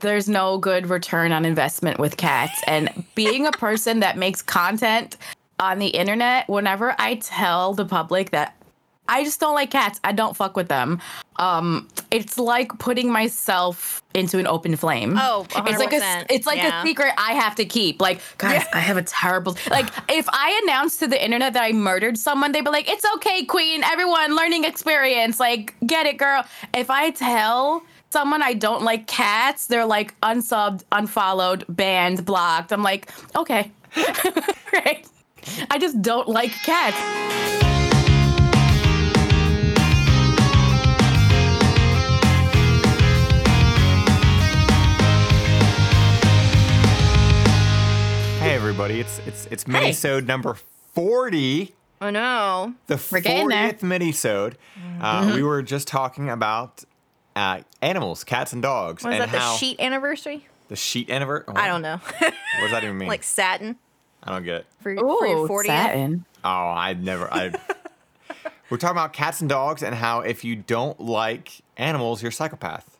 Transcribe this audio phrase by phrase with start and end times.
[0.00, 2.60] there's no good return on investment with cats.
[2.66, 5.16] And being a person that makes content
[5.58, 8.56] on the internet, whenever I tell the public that
[9.08, 11.00] I just don't like cats, I don't fuck with them.
[11.36, 15.16] Um, it's like putting myself into an open flame.
[15.18, 16.80] Oh, it's like a it's like Yeah.
[16.80, 18.00] a secret I have to keep.
[18.00, 19.86] Like, guys, I have a terrible like.
[20.08, 23.44] If I announced to the internet that I murdered someone, they'd be like, "It's okay,
[23.44, 23.82] Queen.
[23.82, 25.40] Everyone, learning experience.
[25.40, 30.84] Like, get it, girl." If I tell someone I don't like cats, they're like unsubbed,
[30.92, 32.72] unfollowed, banned, blocked.
[32.72, 33.70] I'm like, okay,
[34.72, 35.06] right.
[35.70, 36.96] I just don't like cats.
[48.40, 50.54] Hey everybody, it's it's it's minisode number
[50.94, 52.72] forty, Oh no.
[52.86, 54.54] the We're getting fortieth minisode.
[54.98, 56.82] Uh, We were just talking about
[57.36, 60.46] uh, animals, cats and dogs, Was and that the sheet anniversary?
[60.68, 61.54] the sheet anniversary.
[61.56, 61.96] I don't know.
[62.20, 63.08] What does that even mean?
[63.08, 63.76] like satin
[64.22, 64.66] I don't get it.
[64.80, 65.66] for, for your 40th.
[65.66, 66.24] satin.
[66.44, 67.32] Oh, I never.
[67.32, 67.52] I.
[68.70, 72.32] we're talking about cats and dogs and how if you don't like animals, you're a
[72.32, 72.98] psychopath.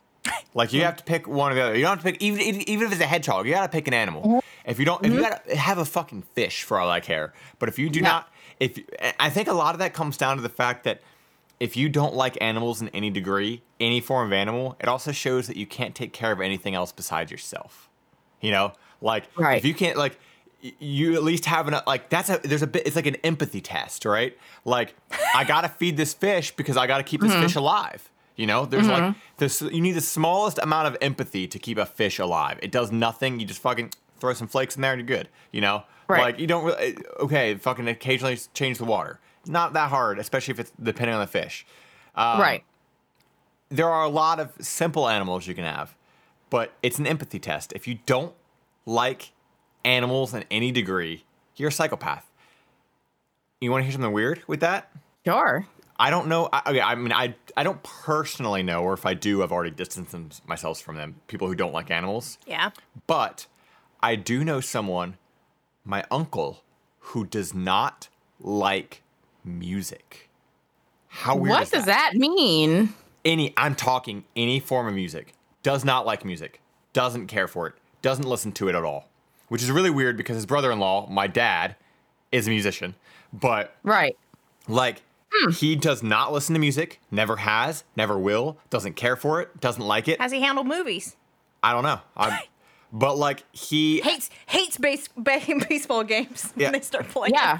[0.53, 1.75] Like you have to pick one or the other.
[1.75, 3.45] You don't have to pick even even if it's a hedgehog.
[3.47, 4.43] You gotta pick an animal.
[4.65, 7.33] If you don't, if you gotta have a fucking fish for all I care.
[7.59, 8.07] But if you do Yeah.
[8.07, 8.77] not, if
[9.19, 11.01] I think a lot of that comes down to the fact that
[11.59, 15.47] if you don't like animals in any degree, any form of animal, it also shows
[15.47, 17.89] that you can't take care of anything else besides yourself.
[18.39, 19.57] You know, like Right.
[19.57, 20.17] if you can't like
[20.79, 23.61] you at least have an like that's a there's a bit it's like an empathy
[23.61, 24.93] test right like
[25.35, 27.41] i gotta feed this fish because i gotta keep this Mm-hmm.
[27.41, 29.19] fish alive you know there's like mm-hmm.
[29.37, 32.91] this you need the smallest amount of empathy to keep a fish alive it does
[32.91, 36.21] nothing you just fucking throw some flakes in there and you're good you know Right.
[36.21, 40.51] like you don't really eh, okay fucking occasionally change the water not that hard especially
[40.51, 41.65] if it's depending on the fish
[42.13, 42.63] um, right.
[43.71, 45.95] There are a lot of simple animals you can have,
[46.49, 47.71] but it's an empathy test.
[47.73, 48.33] If you don't
[48.85, 49.31] like
[49.85, 51.23] animals in any degree,
[51.55, 52.25] you're a psychopath.
[53.59, 54.91] You want to hear something weird with that?
[55.25, 55.65] Sure.
[55.99, 56.49] I don't know.
[56.51, 59.69] I, okay, I mean, I I don't personally know, or if I do, I've already
[59.71, 61.15] distanced myself from them.
[61.27, 62.71] People who don't like animals, Yeah.
[63.05, 63.45] but
[64.01, 65.17] I do know someone,
[65.85, 66.63] my uncle,
[66.99, 68.07] who does not
[68.39, 69.03] like
[69.45, 70.29] music.
[71.07, 72.93] How weird What does that mean?
[73.25, 75.33] Any I'm talking any form of music.
[75.63, 76.61] Does not like music.
[76.93, 77.73] Doesn't care for it.
[78.01, 79.07] Doesn't listen to it at all.
[79.49, 81.75] Which is really weird because his brother-in-law, my dad,
[82.31, 82.95] is a musician,
[83.33, 84.17] but Right.
[84.67, 85.01] like
[85.57, 89.85] he does not listen to music, never has, never will, doesn't care for it, doesn't
[89.85, 90.19] like it.
[90.19, 91.15] How's he handled movies?
[91.61, 91.99] I don't know.
[92.15, 92.39] I'm,
[92.93, 95.07] but like he Hates hates base,
[95.69, 96.67] baseball games Yeah.
[96.67, 97.33] when they start playing.
[97.33, 97.59] Yeah.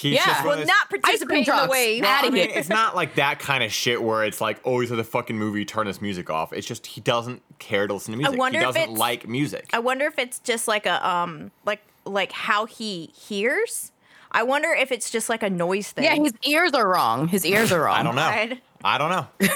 [0.00, 0.26] He's Yeah.
[0.26, 1.70] just one Will those- not participate in the trucks.
[1.70, 2.02] wave.
[2.04, 2.58] Outta I mean, here.
[2.58, 5.38] it's not like that kind of shit where it's like, oh, he's at the fucking
[5.38, 6.52] movie, turn this music off.
[6.52, 8.38] It's just he doesn't care to listen to music.
[8.38, 9.68] wonder he doesn't it's- like music.
[9.72, 13.92] I wonder if it's just like a um like like how he hears.
[14.32, 16.04] I wonder if it's just like a noise thing.
[16.04, 17.26] Yeah, his ears are wrong.
[17.28, 17.96] His ears are wrong.
[17.96, 18.22] I don't know.
[18.28, 18.62] Right.
[18.84, 19.26] I don't know.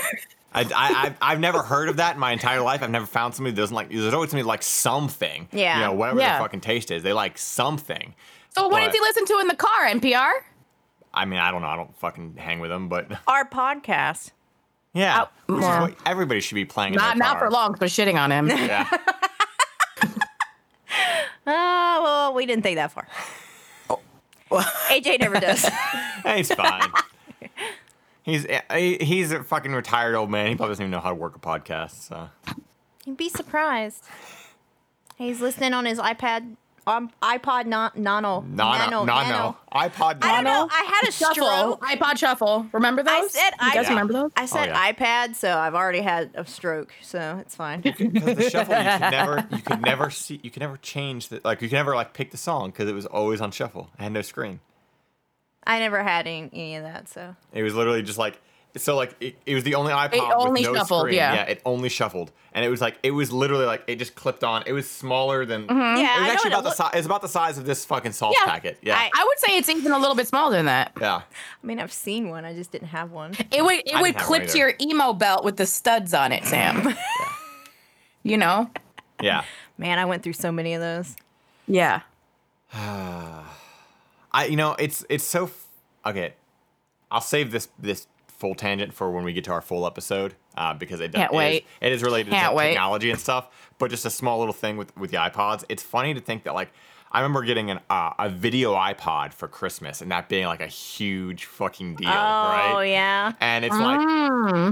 [0.57, 2.83] I, I, I've, I've never heard of that in my entire life.
[2.83, 3.89] I've never found somebody that doesn't like.
[3.91, 5.49] There's always somebody like something.
[5.53, 5.77] Yeah.
[5.79, 6.35] You know, whatever Yeah.
[6.35, 8.15] their fucking taste is, they like something.
[8.55, 9.87] So what But- does he listen to in the car?
[9.87, 10.31] NPR?
[11.13, 11.69] I mean, I don't know.
[11.69, 14.33] I don't fucking hang with him, but Our podcast.
[14.93, 15.91] yeah, Oh, which is well.
[16.07, 16.95] everybody should be playing.
[16.95, 17.47] Not in not car.
[17.49, 18.49] for long for shitting on him.
[18.49, 18.89] Yeah.
[21.47, 23.07] Oh well, we didn't think that far.
[23.91, 24.01] Oh.
[24.89, 25.69] AJ never does.
[26.25, 26.91] He's fine.
[28.23, 30.47] He's eh, eh, he's a fucking retired old man.
[30.49, 32.09] He probably doesn't even know how to work a podcast.
[32.09, 32.31] So
[33.05, 34.05] You'd be surprised.
[35.17, 36.57] He's listening on his iPad,
[36.87, 38.41] um, iPod na- Nano.
[38.43, 39.05] nano, Nano.
[39.05, 40.69] nano, iPod I don't know.
[40.71, 41.83] I had a Shuffle, stroke.
[41.83, 42.67] iPod Shuffle.
[42.73, 43.13] Remember those?
[43.13, 43.89] I said you guys iPod.
[43.91, 44.33] remember those?
[44.37, 44.93] I said Oh, yeah.
[44.93, 47.81] iPad, so I've already had a stroke, so it's fine.
[47.81, 51.41] Because the shuffle, you could never, you could never see, you could never change the,
[51.45, 53.91] like, you could never like pick the song because it was always on shuffle.
[53.99, 54.61] It had no screen.
[55.67, 58.39] I never had any, any of that, so It was literally just like,
[58.77, 61.15] so like, it, it was the only iPod It only with no shuffled, screen.
[61.17, 61.35] yeah.
[61.35, 64.43] yeah, it only shuffled, and it was like, it was literally like, it just clipped
[64.45, 64.65] on.
[64.67, 65.67] It was smaller than.
[65.67, 66.23] yeah, It was Mm-hmm.
[66.23, 66.91] I know actually what about the size.
[66.95, 68.51] It was about the size of this fucking salt Yeah.
[68.51, 68.79] packet.
[68.83, 70.93] Yeah, I- I would say it's even a little bit smaller than that.
[71.01, 71.23] yeah.
[71.63, 72.45] I mean, I've seen one.
[72.45, 73.35] I just didn't have one.
[73.53, 76.45] It would it I would clip to your emo belt with the studs on it,
[76.45, 76.95] Sam.
[78.27, 78.71] You know?
[79.21, 79.45] Yeah.
[79.77, 81.15] Man, I went through so many of those.
[81.69, 82.01] Yeah.
[84.33, 85.67] I you know it's it's so f-
[86.07, 86.35] okay.
[87.11, 88.07] I'll save this this
[88.45, 91.35] full tangent for when we get to our full episode uh, because it, Can't it
[91.35, 91.67] is- wait.
[91.81, 92.69] it is related Can't to wait.
[92.73, 93.49] technology and stuff.
[93.79, 95.65] But just a small little thing with with the iPods.
[95.71, 96.71] It's funny to think that like
[97.11, 100.67] I remember getting an uh, a video iPod for Christmas, and that being like a
[100.67, 102.73] huge fucking deal, Oh right?
[102.77, 103.33] Oh yeah.
[103.41, 104.01] And it's like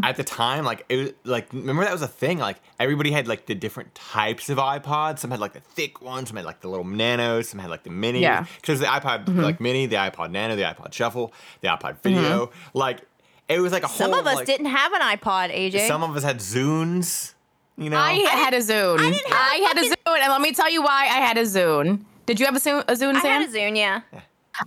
[0.04, 2.38] at the time, like it was like remember that was a thing.
[2.38, 5.20] Like everybody had like the different types of iPods.
[5.20, 7.84] Some had like the thick ones, some had like the little nanos, some had like
[7.84, 8.20] the mini.
[8.20, 8.44] Yeah.
[8.60, 12.50] Because the iPod like mini, the iPod Nano, the iPod Shuffle, the iPod Video.
[12.74, 13.02] Like
[13.48, 14.20] it was like a Some whole.
[14.20, 15.86] of us like- didn't have an iPod, AJ.
[15.86, 17.34] Some of us had Zunes.
[17.76, 17.96] You know.
[17.96, 18.98] I had a Zune.
[19.00, 21.38] I, didn't have a had a Zune, and let me tell you why I had
[21.38, 22.04] a Zune.
[22.26, 24.02] Did you have a Zune, a Zune I had a Zune, yeah.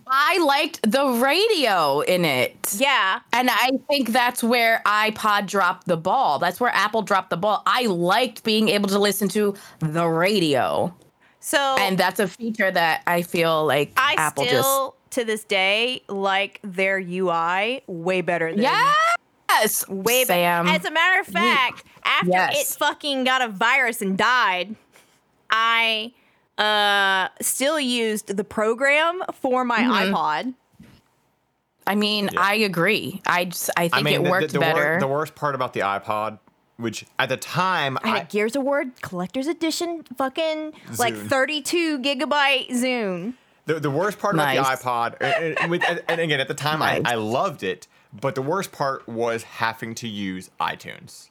[0.07, 2.75] I liked the radio in it.
[2.75, 3.19] Yeah.
[3.33, 6.39] And I think that's where iPod dropped the ball.
[6.39, 7.61] That's where Apple dropped the ball.
[7.67, 10.93] I liked being able to listen to the radio.
[11.39, 16.01] So And that's a feature that I feel like I Apple still to this day
[16.07, 18.73] like their UI way better than just
[19.49, 19.87] Yes.
[19.87, 20.67] way be- Sam.
[20.67, 22.73] As a matter of fact, after Yes.
[22.73, 24.75] it fucking got a virus and died,
[25.49, 26.13] I
[26.57, 30.13] uh still used the program for my Mm-hmm.
[30.15, 30.53] iPod.
[31.87, 32.41] I mean, Yeah.
[32.41, 33.21] I agree.
[33.27, 34.99] I just I think it the- worked the, the wor- better.
[34.99, 36.39] the worst part about the iPod,
[36.77, 41.15] which at the time I had I, a Gears of War collector's edition fucking like
[41.15, 43.33] 32 gigabyte Zune.
[43.65, 44.59] The, the worst part Nice.
[44.59, 47.01] about the iPod, and, and, and- again, at the time, Nice.
[47.03, 51.29] I, I loved it, but the worst part was having to use iTunes.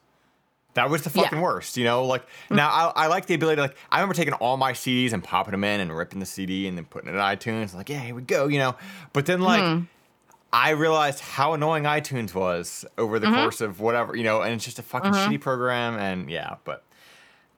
[0.74, 1.22] That was the Yeah.
[1.24, 2.04] fucking worst, you know.
[2.04, 2.56] Like mm.
[2.56, 3.60] now, I, I like the ability.
[3.60, 6.66] Like I remember taking all my CDs and popping them in and ripping the CD
[6.66, 7.74] and then putting it in iTunes.
[7.74, 8.74] Like, yeah, here we go, you know.
[9.12, 9.86] But then, like, mm.
[10.52, 13.36] I realized how annoying iTunes was over the mm-hmm.
[13.36, 14.42] course of whatever, you know.
[14.42, 15.32] And it's just a fucking mm-hmm.
[15.32, 16.56] shitty program, and yeah.
[16.64, 16.84] But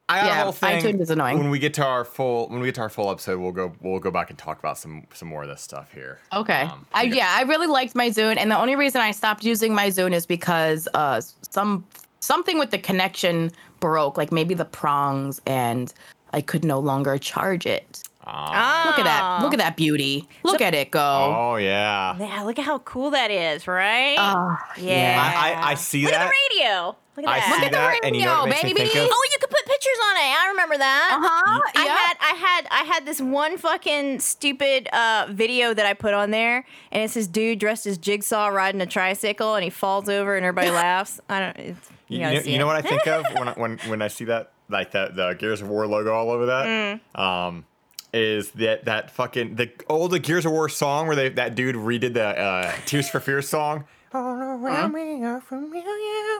[0.09, 0.81] I got Yeah, a whole thing.
[0.83, 1.39] iTunes is annoying.
[1.39, 3.73] When we get to our full, when we get to our full episode, we'll go,
[3.81, 6.21] we'll go back and talk about some, some more of this stuff here.
[6.33, 6.63] Okay.
[6.63, 7.15] Um, I, yeah.
[7.15, 10.13] yeah, I really liked my Zune, and the only reason I stopped using my Zune
[10.15, 11.21] is because uh,
[11.51, 11.85] some
[12.21, 13.51] something with the connection
[13.81, 15.93] broke, like maybe the prongs, and
[16.33, 18.03] I could no longer charge it.
[18.29, 18.85] Ah.
[18.87, 19.43] Look at that!
[19.43, 20.29] Look at that beauty!
[20.43, 21.01] Look at it go!
[21.01, 22.17] Oh yeah.
[22.19, 24.17] Yeah, look at how cool that is, right?
[24.19, 25.17] Ah, yeah.
[25.37, 26.23] I, I, I see Look that.
[26.23, 26.97] at the radio.
[27.17, 27.45] Look at I that.
[27.47, 29.07] see Look at the that, and you know what it radio, makes me think baby.
[29.07, 29.11] of?
[29.13, 30.21] Oh, you could put pictures on it.
[30.21, 31.11] I remember that.
[31.13, 31.61] Uh huh.
[31.75, 36.15] I had I had I had this one fucking stupid uh, video that I put
[36.15, 40.09] on there, and it's this dude dressed as Jigsaw riding a tricycle, and he falls
[40.09, 41.21] over, and everybody laughs.
[41.29, 41.57] I don't.
[41.59, 44.09] It's, You, you, know, you know what I think of when I, when when I
[44.09, 47.01] see that like that the Gears of War logo all over that.
[47.17, 47.21] Mm.
[47.21, 47.65] Um,
[48.13, 51.77] is that that fucking the old the Gears of War song where they that dude
[51.77, 53.85] redid the uh, Tears for Fears song?
[54.15, 55.83] All around me are familiar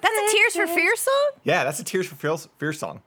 [0.01, 1.31] That's a Tears for Fear song.
[1.45, 3.03] Yeah, that's a Tears for Fear, Fears song.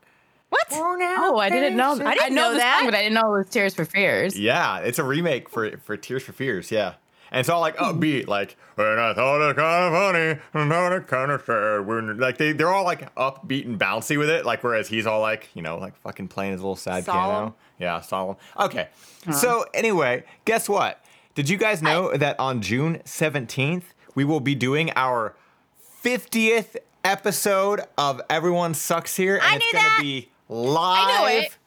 [0.49, 0.67] What?
[0.71, 1.91] Oh, I didn't know.
[2.03, 2.79] I didn't know, know that.
[2.79, 4.37] song, but I didn't know it was Tears for Fears.
[4.39, 6.71] Yeah, it's a remake for for Tears for Fears.
[6.71, 6.95] Yeah,
[7.31, 10.91] and it's all like upbeat, like when I thought it kind of funny, and thought
[10.93, 11.85] it kind of sad.
[11.85, 15.21] When like they they're all like upbeat and bouncy with it, like whereas he's all
[15.21, 17.29] like you know like fucking playing his little sad Solemn.
[17.29, 17.55] piano.
[17.77, 18.35] Yeah, solemn.
[18.59, 18.89] Okay,
[19.31, 21.03] so anyway, guess what?
[21.35, 25.35] Did you guys know that on June seventeenth we will be doing our
[25.77, 29.99] fiftieth episode of Everyone Sucks Here, and I it's gonna that.
[30.01, 31.57] be live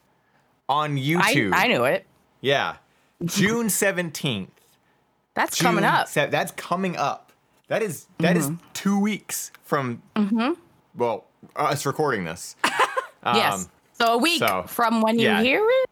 [0.68, 1.52] on YouTube.
[1.54, 2.06] I knew it.
[2.40, 2.76] Yeah.
[3.24, 4.48] June 17th.
[5.34, 6.08] That's June coming up.
[6.08, 7.32] se- that's coming up.
[7.68, 8.64] That is that is Mm-hmm.
[8.74, 10.02] two weeks from
[10.96, 11.24] well,
[11.56, 12.56] us recording this.
[13.24, 13.54] yes.
[13.64, 15.42] Um, So a week so, from when you yeah.
[15.42, 15.90] hear it.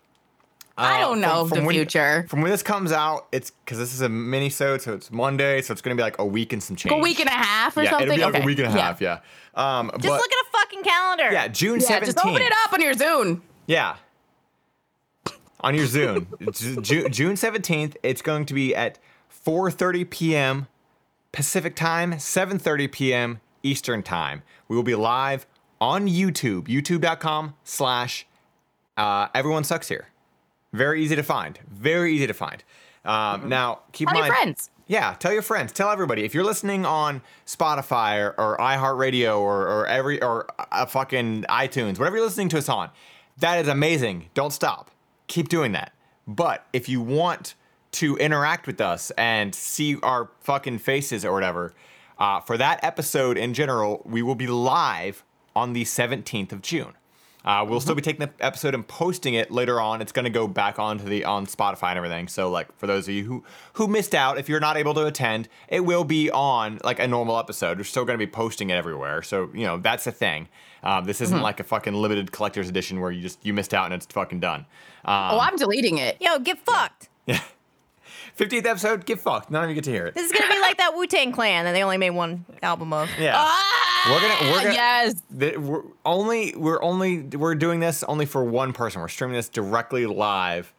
[0.76, 2.26] I uh, don't know the when, future.
[2.28, 5.60] From when this comes out, it's because this is a mini sode, so it's Monday,
[5.62, 6.92] so it's gonna be like a week and some change.
[6.92, 8.08] A week and a half or yeah, something.
[8.08, 8.42] it'll be like okay.
[8.42, 9.00] a week and a half.
[9.00, 9.20] Yeah.
[9.54, 11.32] Um, Just but, look at a fucking calendar.
[11.32, 12.16] yeah, June Yeah, seventeenth.
[12.16, 13.40] just open it up on your Zune.
[13.66, 13.96] Yeah.
[15.60, 16.26] On your Zune.
[16.52, 18.98] Ju- Ju- June 17th, it's going to be at
[19.44, 20.66] 4:30 p.m.
[21.32, 23.40] Pacific time, 7:30 p.m.
[23.62, 24.42] Eastern time.
[24.68, 25.46] We will be live
[25.80, 28.26] on YouTube, youtube.com slash
[28.96, 30.08] uh, everyone sucks here.
[30.72, 31.58] Very easy to find.
[31.68, 32.62] Very easy to find.
[33.04, 34.70] Um, Now, keep Tell in your friends.
[34.86, 36.24] Yeah, tell your friends, tell everybody.
[36.24, 41.98] If you're listening on Spotify or, or iHeartRadio or, or every or uh, fucking iTunes,
[41.98, 42.90] whatever you're listening to us on,
[43.38, 44.30] that is amazing.
[44.34, 44.90] Don't stop.
[45.28, 45.92] Keep doing that.
[46.26, 47.54] But if you want
[47.92, 51.72] to interact with us and see our fucking faces or whatever,
[52.18, 55.24] uh, for that episode in general, we will be live
[55.54, 56.94] on the 17th of June.
[57.44, 60.02] Uh, we'll still be taking the episode and posting it later on.
[60.02, 62.28] It's going to go back onto the on Spotify and everything.
[62.28, 63.44] So, like for those of you who
[63.74, 67.08] who missed out, if you're not able to attend, it will be on like a
[67.08, 67.78] normal episode.
[67.78, 69.22] We're still going to be posting it everywhere.
[69.22, 70.48] So you know that's the thing.
[70.82, 73.86] Um, this isn't like a fucking limited collector's edition where you just you missed out
[73.86, 74.60] and it's fucking done.
[75.04, 76.18] Um, Oh, I'm deleting it.
[76.20, 77.08] Yo, get fucked.
[77.26, 77.40] yeah.
[78.38, 79.50] 50th episode, get fucked.
[79.50, 80.14] None of you get to hear it.
[80.14, 82.92] This is gonna be like that Wu Tang Clan that they only made one album
[82.92, 83.10] of.
[83.18, 83.32] Yeah.
[83.36, 85.14] Ah, We're gonna- we're gonna- yes.
[85.30, 89.00] The- we're only we're only we're doing this only for one person.
[89.00, 90.72] We're streaming this directly live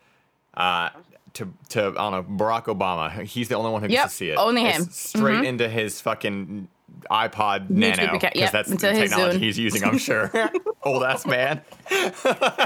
[0.55, 0.89] uh,
[1.33, 3.23] to to I don't know Barack Obama.
[3.23, 4.37] He's the only one who Yep, gets to see it.
[4.37, 4.83] only It's him.
[4.85, 4.91] Mm-hmm.
[4.91, 6.67] Straight into his fucking
[7.09, 9.83] iPod Nano account, because yep, that's the technology he's using.
[9.83, 10.29] I'm sure.
[10.83, 11.61] Old ass man.
[11.89, 12.11] You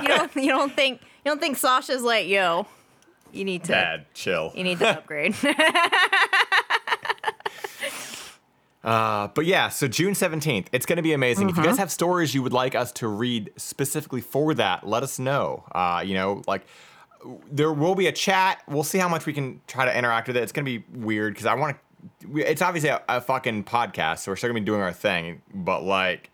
[0.07, 2.65] don't you don't think you don't think Sasha's like, yo,
[3.31, 4.51] you need to Dad, chill.
[4.55, 5.35] you need to upgrade.
[8.85, 11.49] Uh, but yeah, so June 17th, it's going to be amazing.
[11.49, 11.71] If you Mm-hmm.
[11.71, 15.63] guys have stories you would like us to read specifically for that, let us know.
[15.73, 16.65] Uh, you know, like
[17.51, 18.61] there will be a chat.
[18.67, 20.43] We'll see how much we can try to interact with it.
[20.43, 21.75] It's going to be weird because I want
[22.21, 22.37] to.
[22.37, 25.41] It's obviously a, a fucking podcast, so we're still going to be doing our thing.
[25.51, 26.29] But like,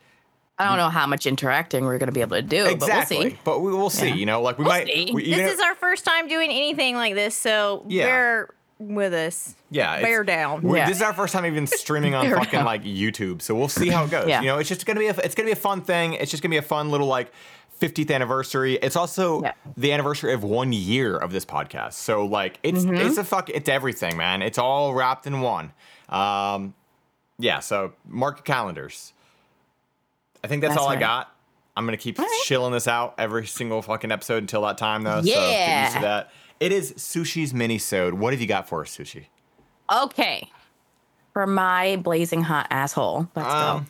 [0.59, 2.75] I don't know how much interacting we're going to be able to do, exactly.
[2.75, 3.39] but we'll see.
[3.45, 4.07] But we will see.
[4.09, 4.15] Yeah.
[4.15, 4.87] You know, like we We'll might.
[4.87, 5.11] see.
[5.13, 8.05] We, this even is our first time doing anything like this, so Yeah.
[8.05, 8.49] bear
[8.87, 9.55] with us.
[9.69, 10.67] Yeah, bear down.
[10.69, 10.87] Yeah.
[10.87, 12.65] This is our first time even streaming on fucking enough.
[12.65, 14.25] like YouTube, so we'll see how it goes.
[14.27, 14.41] Yeah.
[14.41, 16.13] You know, it's just gonna be a, it's gonna be a fun thing.
[16.13, 17.31] It's just gonna be a fun little like
[17.79, 18.75] 50th anniversary.
[18.75, 19.53] It's also Yeah.
[19.77, 21.93] the anniversary of one year of this podcast.
[21.93, 22.95] So like, it's Mm-hmm.
[22.95, 24.41] it's a fuck, it's everything, man.
[24.41, 25.71] It's all wrapped in one.
[26.09, 26.73] Um,
[27.39, 27.59] yeah.
[27.59, 29.13] So mark your calendars.
[30.43, 31.33] I think that's, That's all I got.
[31.77, 32.41] I'm gonna keep right.
[32.43, 35.21] chilling this out every single fucking episode until that time, though.
[35.21, 36.01] So get used to Yeah.
[36.01, 36.31] that.
[36.61, 38.13] It is Sushi's mini-sode.
[38.13, 39.25] What have you got for us, Sushi?
[39.91, 40.47] Okay.
[41.33, 43.27] For my blazing hot asshole.
[43.35, 43.87] Let's Um,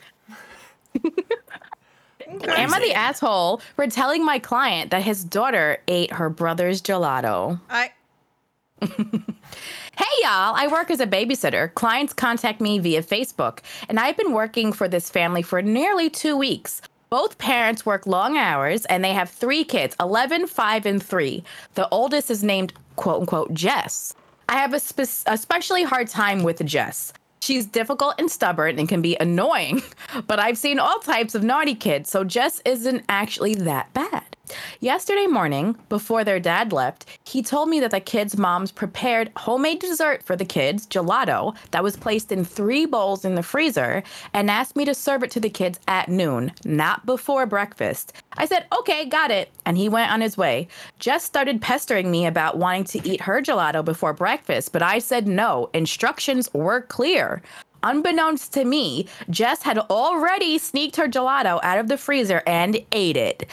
[1.04, 1.10] go.
[2.48, 7.60] Am I the asshole for telling my client that his daughter ate her brother's gelato?
[7.70, 7.92] I
[8.82, 11.74] Hey y'all, I work as a babysitter.
[11.74, 13.60] Clients contact me via Facebook,
[13.90, 16.82] and I've been working for this family for nearly two weeks.
[17.12, 21.44] Both parents work long hours, and they have three kids 11, 5, and 3.
[21.76, 24.16] The oldest is named quote unquote Jess.
[24.48, 27.12] I have a spe- especially hard time with Jess.
[27.42, 29.84] She's difficult and stubborn and can be annoying,
[30.28, 34.38] but I've seen all types of naughty kids, so Jess isn't actually that bad.
[34.80, 39.80] Yesterday morning, before their dad left, he told me that the kids' moms prepared homemade
[39.80, 44.04] dessert for the kids, gelato, that was placed in three bowls in the freezer,
[44.34, 48.14] and asked me to serve it to the kids at noon, not before breakfast.
[48.34, 50.68] I said, okay, got it, and he went on his way.
[51.00, 55.28] Jess started pestering me about wanting to eat her gelato before breakfast, but I said
[55.28, 55.70] no.
[55.74, 57.42] Instructions were clear.
[57.84, 63.18] Unbeknownst to me, Jess had already sneaked her gelato out of the freezer and ate
[63.18, 63.50] it.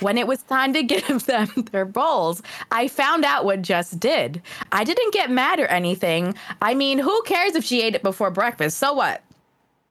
[0.00, 4.42] When it was time to give them their bowls, I found out what Jess did.
[4.72, 6.34] I didn't get mad or anything.
[6.60, 8.78] I mean, who cares if she ate it before breakfast?
[8.78, 9.22] So what?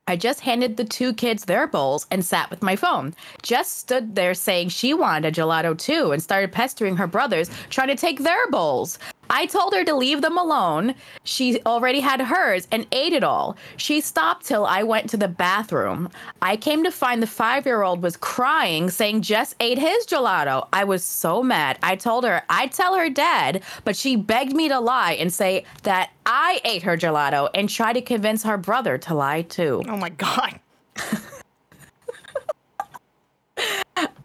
[0.08, 3.14] I just handed the two kids their bowls and sat with my phone.
[3.44, 7.90] Jess stood there saying she wanted a gelato too and started pestering her brothers, trying
[7.90, 8.98] to take their bowls.
[9.30, 10.96] I told her to leave them alone.
[11.24, 13.58] She already had hers and ate it all.
[13.78, 16.10] She stopped till I went to the bathroom.
[16.42, 20.68] I came to find the five year old was crying, saying Jess ate his gelato.
[20.74, 21.78] I was so mad.
[21.84, 25.66] I told her I'd tell her dad, but she begged me to lie and say
[25.84, 29.84] that I ate her gelato and try to convince her brother to lie too.
[29.88, 30.60] oh my god.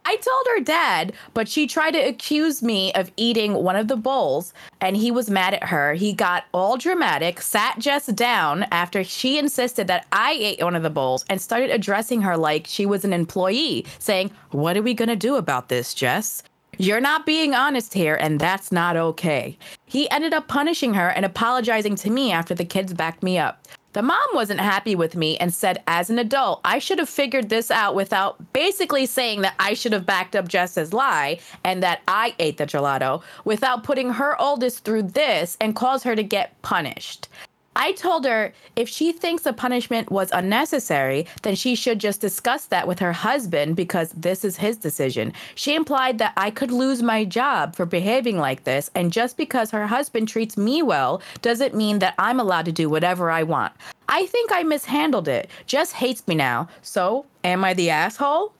[0.07, 3.97] I told her dad, but she tried to accuse me of eating one of the
[3.97, 5.95] bowls, and he was mad at her.
[5.95, 10.83] He got all dramatic, sat Jess down after she insisted that I ate one of
[10.83, 14.93] the bowls, and started addressing her like she was an employee, saying, What are we
[14.95, 16.43] gonna do about this, Jess?
[16.79, 19.59] You're not being honest here, and that's not okay.
[19.87, 23.67] He ended up punishing her and apologizing to me after the kids backed me up.
[23.93, 27.49] The mom wasn't happy with me and said, as an adult, I should have figured
[27.49, 32.03] this out without basically saying that I should have backed up Jess's lie and that
[32.09, 36.61] I ate the gelato without putting her oldest through this and cause her to get
[36.63, 37.29] punished.
[37.77, 42.67] I told her if she thinks the punishment was unnecessary, then she should just discuss
[42.67, 45.33] that with her husband because this is his decision.
[45.55, 49.71] She implied that I could lose my job for behaving like this, and just because
[49.73, 53.73] her husband treats me well doesn't mean that I'm allowed to do whatever I want.
[54.09, 55.49] I think I mishandled it.
[55.67, 56.69] Jess hates me now.
[56.83, 58.53] So, am I the asshole?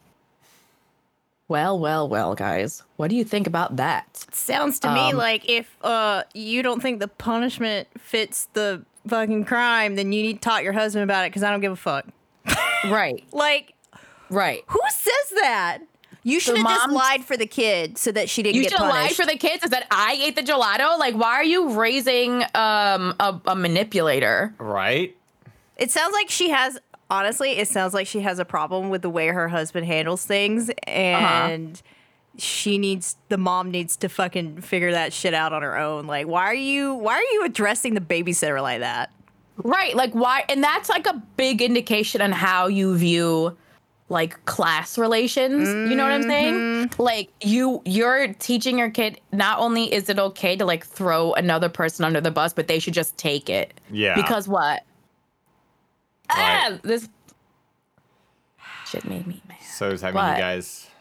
[1.47, 2.83] Well, well, well, guys.
[2.97, 4.25] What do you think about that?
[4.33, 9.45] Sounds to me Um, like if uh you don't think the punishment fits the fucking
[9.45, 11.73] crime, then you need to talk to your husband about it because I don't give
[11.73, 12.07] a fuck.
[12.89, 13.75] Right, Like,
[14.31, 14.63] right.
[14.67, 15.79] who says that?
[16.27, 18.81] You should have just lied for the kid so that she didn't You get should
[18.81, 19.17] lie punished.
[19.17, 19.63] for the kids.
[19.65, 20.99] Is that I ate the gelato?
[20.99, 24.55] Like, why are you raising um a, a manipulator?
[24.59, 25.15] Right?
[25.77, 26.79] It sounds like she has
[27.11, 30.71] honestly, it sounds like she has a problem with the way her husband handles things
[30.87, 31.83] and
[32.39, 36.07] she needs the mom needs to fucking figure that shit out on her own.
[36.07, 39.11] Like why are you why are you addressing the babysitter like that?
[39.57, 39.95] Right.
[39.95, 40.45] Like, why?
[40.49, 43.57] And that's like a big indication on how you view
[44.09, 45.69] like class relations.
[45.69, 46.55] You know what I'm saying?
[46.55, 47.03] Mm-hmm.
[47.03, 51.69] Like you you're teaching your kid not only is it okay to like throw another
[51.69, 53.73] person under the bus, but they should just take it.
[53.91, 54.15] Yeah.
[54.15, 54.83] Because what?
[56.37, 56.73] Right.
[56.73, 57.09] Ah, this
[58.87, 59.59] shit made me mad.
[59.63, 60.37] So does that mean What?
[60.37, 60.94] you guys are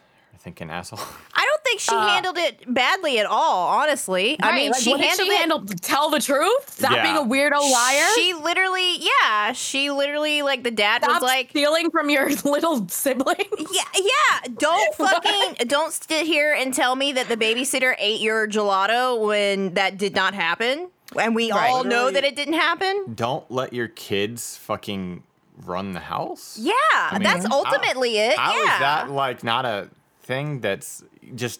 [0.43, 0.99] thinking asshole?
[1.33, 4.37] I don't think she Uh, handled it badly at all, honestly.
[4.41, 5.37] I mean, like, she what did handled she it.
[5.37, 6.69] handle tell the truth?
[6.77, 7.03] Stop Yeah.
[7.03, 8.05] being a weirdo liar.
[8.15, 12.87] She literally, yeah, she literally, like, the dad Stop was like, stealing from your little
[12.89, 13.35] sibling.
[13.71, 18.47] yeah, yeah, don't fucking, don't sit here and tell me that the babysitter ate your
[18.47, 20.89] gelato when that did not happen.
[21.19, 21.69] And we Right.
[21.69, 23.13] all know that it didn't happen.
[23.13, 25.23] Don't let your kids fucking
[25.63, 26.57] run the house.
[26.59, 26.73] Yeah,
[27.13, 28.35] mean, that's how- ultimately it.
[28.37, 28.79] How is yeah.
[28.79, 29.89] that like not a
[30.23, 31.03] thing that's
[31.35, 31.59] just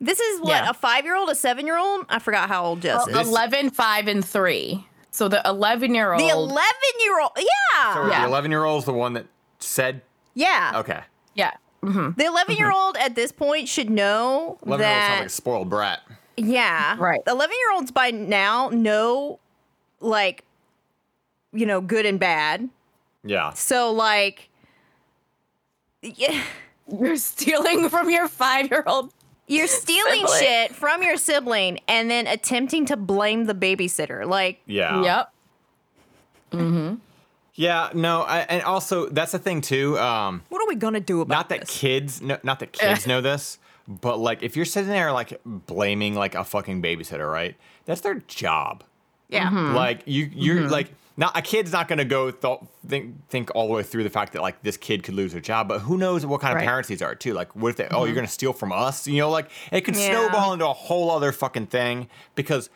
[0.00, 0.70] this is what, Yeah.
[0.70, 2.06] a five year old, a seven year old?
[2.08, 3.14] I forgot how old Jess is.
[3.14, 4.86] This- 11, 5, and 3.
[5.10, 6.20] So the 11 year old.
[6.20, 7.94] The 11 year old, yeah.
[7.94, 8.22] so Yeah.
[8.22, 9.26] the eleven year old is the one that
[9.58, 10.00] said
[10.34, 10.72] yeah.
[10.76, 11.00] okay.
[11.34, 11.52] Yeah.
[11.82, 12.12] Mm-hmm.
[12.16, 15.26] The 11 year old at this point should know Eleven year old sounds that like
[15.26, 16.00] a spoiled brat.
[16.36, 16.96] Yeah.
[16.98, 17.20] Right.
[17.26, 19.38] 11 year olds by now know,
[20.00, 20.44] like,
[21.52, 22.70] you know, good and bad.
[23.24, 23.52] Yeah.
[23.52, 24.48] So, like,
[26.00, 26.42] yeah,
[26.88, 29.12] You're stealing from your five year old.
[29.46, 30.40] you're stealing Sibling.
[30.40, 34.26] shit from your sibling and then attempting to blame the babysitter.
[34.26, 35.02] Like, Yeah.
[35.02, 35.32] Yep.
[36.52, 36.94] Mm hmm.
[37.54, 39.98] Yeah, no, I, and also that's the thing too.
[39.98, 41.70] Um, what are we going to do about not that this?
[41.80, 46.14] kids, no, not that kids know this, but like if you're sitting there like blaming
[46.14, 47.54] like a fucking babysitter, right?
[47.84, 48.84] That's their job.
[49.28, 49.50] yeah.
[49.74, 53.74] Like you, you're like not a kid's not gonna go th- think think all the
[53.74, 56.24] way through the fact that like this kid could lose their job, but who knows
[56.24, 56.66] what kind of Right.
[56.66, 57.34] parents these are too?
[57.34, 57.88] Like, what if they?
[57.90, 58.16] Oh, you're mm-hmm.
[58.16, 59.06] gonna steal from us?
[59.06, 60.08] You know, like it could Yeah.
[60.10, 62.70] snowball into a whole other fucking thing because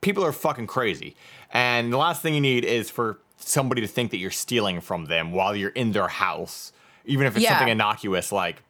[0.00, 1.16] people are fucking crazy.
[1.52, 5.06] And the last thing you need is for somebody to think that you're stealing from
[5.06, 6.72] them while you're in their house,
[7.04, 7.50] even if it's Yeah.
[7.50, 8.62] something innocuous like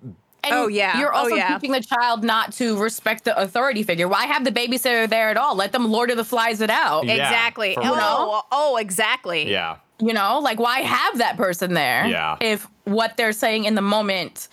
[0.45, 0.99] And Oh, yeah.
[0.99, 1.57] You're Oh, also yeah.
[1.57, 4.09] teaching the child not to respect the authority figure.
[4.09, 5.55] Why have the babysitter there at all?
[5.55, 7.07] Let them Lord of the Flies it out.
[7.07, 7.77] Yeah, Exactly.
[7.77, 8.47] Oh, real.
[8.51, 9.51] oh, exactly.
[9.51, 9.77] yeah.
[10.01, 12.07] You know, like why have that person there?
[12.07, 12.37] Yeah.
[12.41, 14.49] If what they're saying in the moment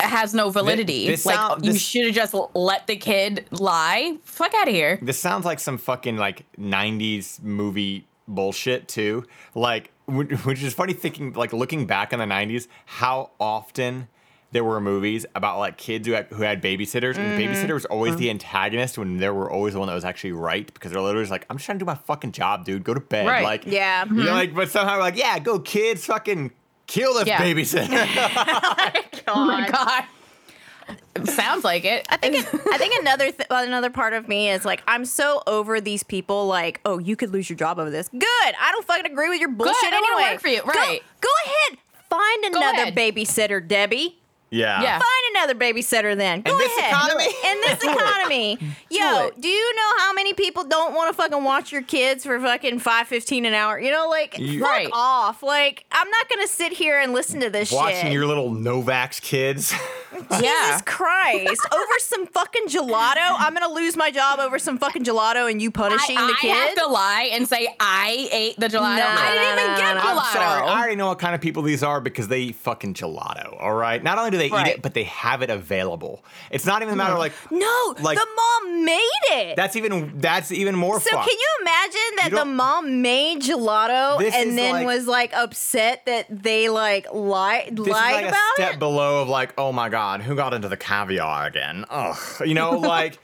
[0.00, 4.16] has no validity, this like sound- you should have just let the kid lie.
[4.24, 4.98] Fuck out of here.
[5.02, 9.24] This sounds like some fucking like '90s movie bullshit too.
[9.54, 14.08] Like, which is funny thinking, like looking back in the '90s, how often
[14.52, 17.52] there were movies about like kids who had, who had babysitters, and the mm-hmm.
[17.52, 18.30] babysitter was always the mm-hmm.
[18.32, 21.30] antagonist when there were always the one that was actually right because they're literally just
[21.32, 22.84] like, "I'm just trying to do my fucking job, dude.
[22.84, 23.44] Go to bed." Right.
[23.44, 24.04] Like, Yeah.
[24.04, 24.32] you know, mm-hmm.
[24.32, 26.52] like, but somehow like, yeah, go kids, fucking
[26.86, 27.42] kill this Yeah.
[27.42, 28.98] babysitter.
[29.28, 29.68] Oh my
[31.16, 31.26] god.
[31.28, 32.06] Sounds like it.
[32.10, 35.80] I think I think another th- another part of me is like I'm so over
[35.80, 36.46] these people.
[36.46, 38.08] Like, oh, you could lose your job over this.
[38.08, 38.22] Good.
[38.22, 40.60] I don't fucking agree with your bullshit I wanna work for you.
[40.60, 41.02] Go- Right.
[41.20, 41.78] Go, ahead.
[42.10, 42.96] Find another ahead.
[42.96, 44.21] babysitter, Debbie.
[44.52, 44.82] Yeah.
[44.82, 44.98] Yeah.
[44.98, 46.42] Find another babysitter then.
[46.42, 46.92] Go In this ahead.
[46.92, 47.24] economy?
[47.44, 48.58] In this economy.
[48.90, 49.40] Yo, it.
[49.40, 52.78] do you know how many people don't want to fucking watch your kids for fucking
[52.78, 53.80] five fifteen an hour?
[53.80, 54.90] You know, like You- fuck Right.
[54.92, 55.42] off.
[55.42, 57.76] Like, I'm not gonna sit here and listen to this shit.
[57.76, 58.12] Watching shit.
[58.12, 59.72] your little Novax kids.
[60.12, 60.78] Jesus Yeah.
[60.84, 61.66] Christ.
[61.72, 63.34] over some fucking gelato?
[63.38, 66.36] I'm gonna lose my job over some fucking gelato and you punishing I, the I
[66.40, 66.50] kid?
[66.54, 68.96] have to lie and say I ate the gelato.
[68.96, 70.04] No, I didn't no, even no, get no, gelato.
[70.14, 70.18] no.
[70.20, 70.68] I'm sorry.
[70.68, 73.56] I already know what kind of people these are because they eat fucking gelato.
[73.60, 74.02] All right.
[74.02, 76.24] Not only do they eat it, but they have it available.
[76.50, 79.56] It's not even a matter of like no, Like- the mom made it.
[79.56, 81.00] that's even that's even more.
[81.00, 81.28] so fucked.
[81.28, 86.04] can you imagine that You the mom made gelato and then like- was like upset
[86.06, 88.78] that they like lied This lied is like about a step it?
[88.78, 91.84] below of like, oh my god, who got into the caviar again?
[91.90, 93.18] Ugh, you know, like.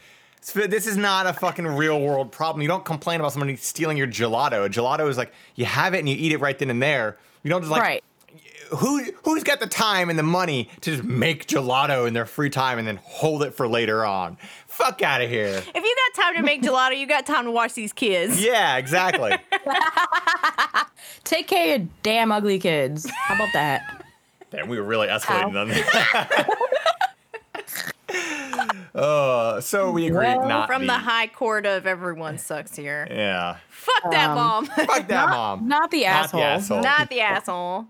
[0.54, 2.62] This is not a fucking real world problem.
[2.62, 4.64] You don't complain about somebody stealing your gelato.
[4.64, 7.18] A gelato is like you have it and you eat it right then and there.
[7.42, 8.04] You don't just like right.
[8.76, 12.50] Who who's got the time and the money to just make gelato in their free
[12.50, 14.36] time and then hold it for later on?
[14.66, 15.62] Fuck out of here.
[15.74, 18.42] If you got time to make gelato, you got time to watch these kids.
[18.42, 19.32] Yeah, exactly.
[21.24, 23.08] Take care of your damn ugly kids.
[23.10, 24.04] How about that?
[24.50, 26.48] Damn, we were really escalating on that.
[28.94, 33.06] uh, so we agree Well, not From the, the high court of everyone sucks here.
[33.10, 33.56] Yeah.
[33.68, 34.66] Fuck that Um, mom.
[34.66, 35.68] Fuck that mom.
[35.68, 36.40] Not the asshole.
[36.40, 36.82] The asshole.
[36.82, 37.86] Not the asshole.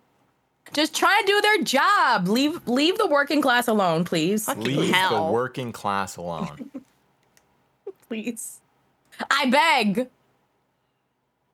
[0.72, 2.28] Just try to do their job.
[2.28, 4.48] Leave leave the working class alone, please.
[4.48, 5.26] Leave hell.
[5.26, 6.70] the working class alone.
[8.08, 8.60] Please.
[9.30, 10.08] I beg.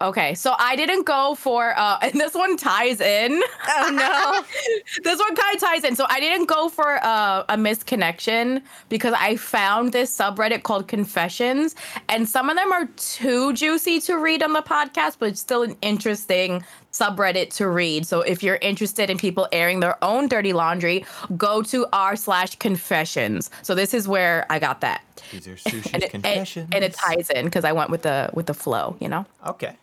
[0.01, 3.43] Okay, so I didn't go for uh and this one ties in.
[3.69, 4.45] Oh no.
[5.03, 5.97] this one kind of ties in.
[5.97, 11.75] So I didn't go for uh, a misconnection because I found this subreddit called Confessions,
[12.09, 15.63] and some of them are too juicy to read on the podcast, but it's still
[15.63, 18.07] an interesting subreddit to read.
[18.07, 21.05] So if you're interested in people airing their own dirty laundry,
[21.37, 23.51] go to r slash confessions.
[23.63, 25.03] So this is where I got that.
[25.33, 26.67] These are Sushi's And it, confessions.
[26.67, 29.27] and, and it ties in because I went with the with the flow, you know?
[29.47, 29.77] okay.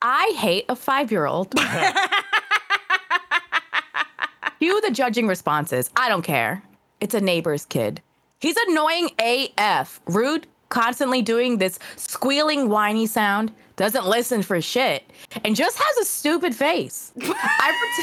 [0.00, 1.52] I hate a five year old.
[4.60, 5.90] Cue the judging responses.
[5.96, 6.62] I don't care.
[7.00, 8.02] It's a neighbor's kid.
[8.40, 10.00] He's annoying AF.
[10.06, 13.52] Rude, constantly doing this squealing, whiny sound.
[13.76, 15.04] Doesn't listen for shit.
[15.44, 17.12] And just has a stupid face.
[17.22, 17.94] I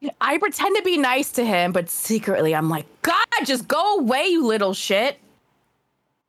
[0.00, 0.14] pretend.
[0.20, 4.26] I pretend to be nice to him, but secretly I'm like, God, just go away,
[4.28, 5.18] you little shit.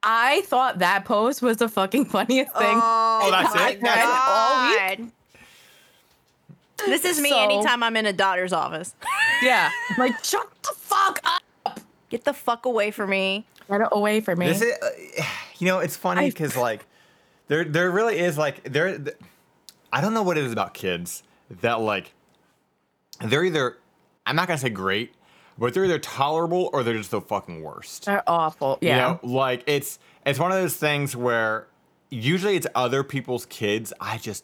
[0.01, 2.79] I thought that post was the fucking funniest thing.
[2.82, 3.82] Oh, oh that's it?
[3.82, 5.12] That's all God.
[6.86, 8.95] This is me So- anytime I'm in a daughter's office.
[9.43, 9.69] Yeah.
[9.97, 10.78] Like, shut the fuck up.
[12.09, 13.45] Get the fuck away from me.
[13.69, 14.47] Get away from me.
[14.47, 15.23] This is, uh,
[15.59, 16.85] you know, it's funny because like,
[17.47, 18.97] there there really is like there.
[18.97, 19.17] th-
[19.91, 21.23] I don't know what it is about kids
[21.61, 22.13] that like,
[23.21, 23.77] they're either,
[24.25, 25.13] I'm not gonna say great,
[25.57, 28.05] but they're either tolerable or they're just the fucking worst.
[28.05, 28.77] They're awful.
[28.81, 28.95] Yeah.
[28.95, 31.67] You know, like it's it's one of those things where
[32.09, 33.93] usually it's other people's kids.
[33.99, 34.43] I just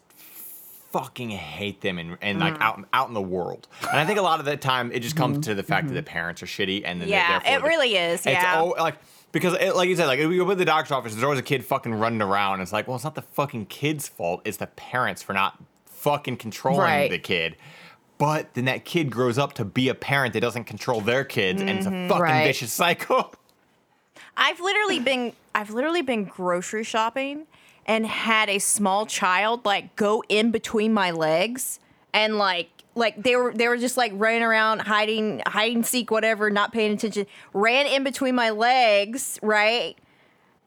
[0.97, 2.61] fucking hate them and, and like mm.
[2.61, 3.67] out out in the world.
[3.81, 5.41] And I think a lot of the time it just comes mm-hmm.
[5.41, 5.95] to the fact that mm-hmm.
[5.95, 8.21] the parents are shitty and then Yeah, it the- really is.
[8.21, 8.55] It's Yeah.
[8.55, 8.95] al- like
[9.31, 11.43] because it, like you said, like we go to the doctor's office, there's always a
[11.43, 12.61] kid fucking running around.
[12.61, 14.41] It's like, well, it's not the fucking kid's fault.
[14.45, 17.11] It's the parents for not fucking controlling Right.
[17.11, 17.57] the kid.
[18.17, 21.59] But then that kid grows up to be a parent that doesn't control their kids,
[21.59, 22.45] and it's a mm-hmm, fucking Right.
[22.45, 23.33] vicious cycle.
[24.37, 27.47] I've literally been I've literally been grocery shopping
[27.85, 31.79] and had a small child like go in between my legs
[32.13, 36.09] and like like they were they were just like running around hiding hide and seek
[36.11, 39.95] whatever not paying attention ran in between my legs right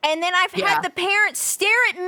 [0.04, 0.68] and then I've Yeah.
[0.68, 2.04] had the parents stare at me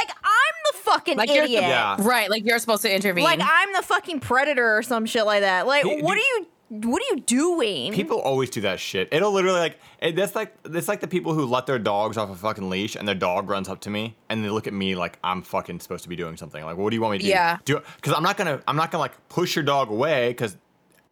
[0.00, 1.96] like I'm the fucking Like you're idiot Yeah.
[2.00, 2.28] Right.
[2.28, 3.22] Like you're supposed to intervene.
[3.22, 6.24] like I'm the fucking predator or some shit like that like Pe- what do- are
[6.40, 6.46] you
[6.82, 9.08] what are you doing People always do that shit.
[9.12, 12.30] It'll literally like it, that's like that's like the people who let their dogs off
[12.30, 14.94] a fucking leash and their dog runs up to me and they look at me
[14.94, 16.64] like I'm fucking supposed to be doing something.
[16.64, 17.30] Like, what do you want me to do?
[17.30, 17.58] Yeah.
[17.64, 20.56] Do because I'm not gonna I'm not gonna like push your dog away because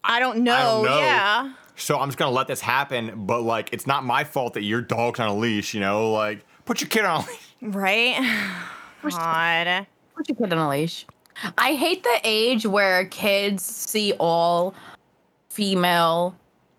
[0.05, 0.99] I don't know, I don't know.
[0.99, 3.27] yeah So I'm just gonna let this happen.
[3.27, 5.75] But like, it's not my fault that your dog's on a leash.
[5.75, 7.55] You know, like put your kid on a leash.
[7.61, 8.19] right
[9.03, 9.87] God.
[10.17, 11.07] Put your kid on a leash.
[11.57, 14.75] I hate the age where kids see all
[15.53, 16.35] female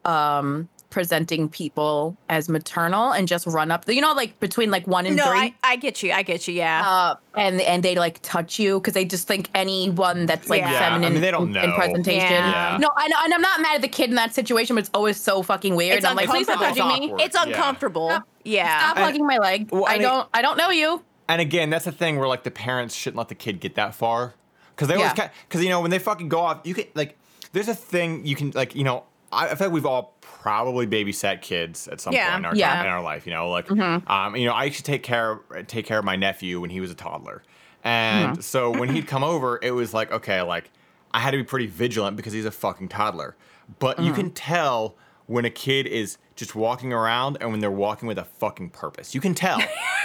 [0.05, 5.07] um presenting people as maternal and just run up you know like between like one
[5.07, 6.11] and No, three I, I get you.
[6.11, 6.53] I get you.
[6.53, 6.83] Yeah.
[6.87, 10.71] uh, and and they like touch you because they just think anyone that's like Yeah.
[10.71, 11.75] Yeah, I feminine mean, they don't in, in know.
[11.75, 12.29] presentation.
[12.29, 12.77] Yeah.
[12.79, 14.91] No, I know, and I'm not mad at the kid in that situation, but it's
[14.93, 15.97] always so fucking weird.
[15.97, 16.89] It's I'm like, please stop uncomfortable.
[16.89, 17.07] touching me.
[17.13, 17.21] Awkward.
[17.25, 17.43] it's Yeah.
[17.47, 18.09] uncomfortable.
[18.11, 18.79] Stop- Yeah.
[18.91, 19.69] Stop hugging my leg.
[19.71, 20.29] Well, I and it- don't.
[20.31, 21.01] I don't know you.
[21.27, 23.95] And again, that's the thing where like the parents shouldn't let the kid get that
[23.95, 24.35] far
[24.75, 25.29] because they always Yeah.
[25.47, 27.17] because you know when they fucking go off, you can like
[27.53, 30.85] there's a thing you can like you know I, I feel like we've all probably
[30.85, 32.31] babysat kids at some Yeah.
[32.31, 32.81] point in our, Yeah.
[32.81, 33.25] in our life.
[33.25, 34.11] You know, like mm-hmm.
[34.11, 36.69] um, you know I used to take care of, take care of my nephew when
[36.69, 37.43] he was a toddler,
[37.83, 38.41] and mm-hmm.
[38.41, 40.69] so when he'd come over, it was like okay, like
[41.13, 43.35] I had to be pretty vigilant because he's a fucking toddler.
[43.79, 44.15] But you mm-hmm.
[44.15, 48.25] can tell when a kid is just walking around and when they're walking with a
[48.25, 49.13] fucking purpose.
[49.13, 49.59] You can tell,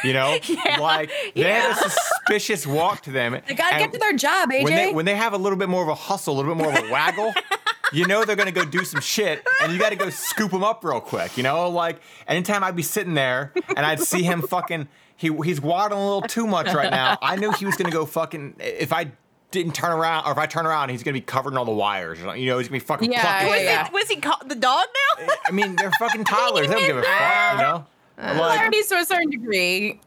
[0.05, 0.39] you know,
[0.81, 3.41] like they have a suspicious walk to them.
[3.47, 4.65] They gotta get to their job, AJ.
[4.65, 6.63] When they when they have a little bit more of a hustle, a little bit
[6.63, 7.33] more of a waggle.
[7.91, 10.63] You know they're gonna go do some shit, and you got to go scoop them
[10.63, 11.39] up real quick.
[11.39, 15.59] You know, like anytime I'd be sitting there and I'd see him fucking, he he's
[15.59, 17.17] waddling a little too much right now.
[17.23, 18.57] I knew he was gonna go fucking.
[18.59, 19.13] If I
[19.51, 21.73] didn't turn around, or if I turn around, he's gonna be covered in all the
[21.73, 22.19] wires.
[22.19, 23.11] You know, he's gonna be fucking.
[23.13, 23.87] Yeah, plucking yeah, was, yeah.
[23.87, 24.87] it, was he call- the dog
[25.19, 25.35] now?
[25.47, 26.69] I mean, they're fucking toddlers.
[26.69, 27.53] They don't give a fuck.
[27.53, 27.87] You know,
[28.19, 30.01] uh, like Similarities to a certain degree.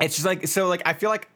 [0.00, 0.68] it's just like so.
[0.68, 1.28] Like I feel like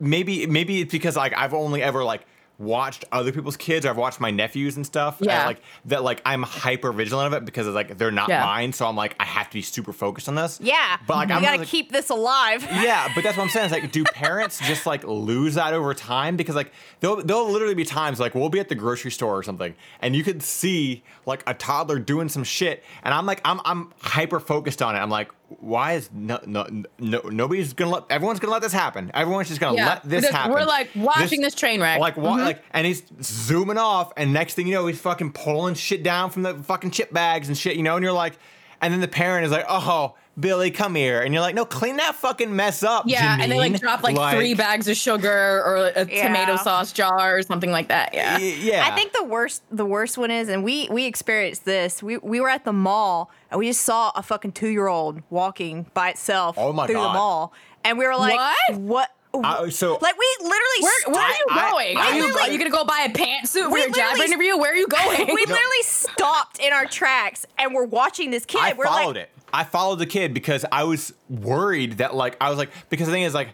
[0.00, 2.22] maybe maybe it's because like I've only ever like
[2.60, 5.18] watched other people's kids or I've watched my nephews and stuff.
[5.20, 5.46] and, Yeah.
[5.46, 8.44] like that like I'm hyper vigilant of it because it's like they're not Yeah.
[8.44, 8.72] mine.
[8.74, 10.60] So I'm like I have to be super focused on this.
[10.62, 10.98] yeah.
[11.06, 12.62] But like I'm gotta like, keep this alive.
[12.70, 13.66] yeah, but that's what I'm saying.
[13.66, 16.36] Is like, do parents just like lose that over time?
[16.36, 16.70] Because like
[17.00, 20.14] there'll there'll literally be times like we'll be at the grocery store or something, and
[20.14, 24.38] you could see like a toddler doing some shit, and I'm like I'm I'm hyper
[24.38, 24.98] focused on it.
[24.98, 26.66] I'm like, why is no no
[26.98, 29.10] no nobody's gonna let everyone's gonna let this happen.
[29.14, 29.86] Everyone's just gonna Yeah.
[29.88, 30.52] let this Because happen.
[30.52, 31.98] we're, like, watching this train wreck.
[31.98, 32.36] Like what?
[32.36, 32.44] Mm-hmm.
[32.46, 36.30] Like and he's zooming off, and next thing you know, he's fucking pulling shit down
[36.30, 37.76] from the fucking chip bags and shit.
[37.76, 38.38] You know, and you're like,
[38.80, 40.14] and then the parent is like, oh.
[40.38, 43.04] Billy, come here, and you're like, no, clean that fucking mess up.
[43.06, 46.28] Yeah, and they like drop like, three bags of sugar or a Yeah.
[46.28, 48.14] tomato sauce jar or something like that.
[48.14, 48.38] Yeah.
[48.38, 52.02] Y- Yeah, I think the worst the worst one is, and we we experienced this.
[52.02, 55.20] We we were at the mall and we just saw a fucking two year old
[55.30, 57.08] walking by itself Oh my through God.
[57.10, 57.52] the mall,
[57.84, 58.78] and we were like, What?
[58.80, 59.10] What?
[59.44, 61.96] I, so Like we literally Where, where are you I- going?
[61.98, 64.56] I are, you, are you gonna go buy a pantsuit for We your job interview?
[64.56, 65.18] Where are you going?
[65.26, 68.60] we literally stopped in our tracks and we're watching this kid.
[68.60, 69.30] I we're followed like, it.
[69.52, 73.12] I followed the kid because I was worried that like I was like because the
[73.12, 73.50] thing is like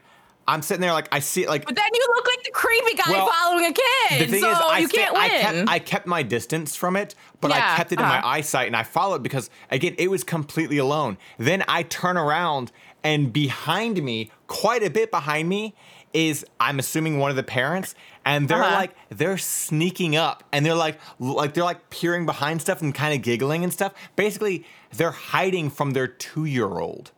[0.48, 3.10] I'm sitting there like I see like but then you look like the creepy guy
[3.10, 4.20] Well, following a kid.
[4.20, 5.40] the thing so is I you can't I win.
[5.40, 8.20] kept I kept my distance from it, but I kept it in uh-huh.
[8.22, 11.18] my eyesight and I followed because again it was completely alone.
[11.38, 12.70] Then I turn around
[13.02, 15.74] and behind me, quite a bit behind me,
[16.12, 18.74] is I'm assuming one of the parents, and they're Uh-huh.
[18.74, 23.14] like they're sneaking up and they're like like they're like peering behind stuff and kind
[23.14, 23.92] of giggling and stuff.
[24.16, 24.64] Basically,
[24.96, 27.12] they're hiding from their two year old.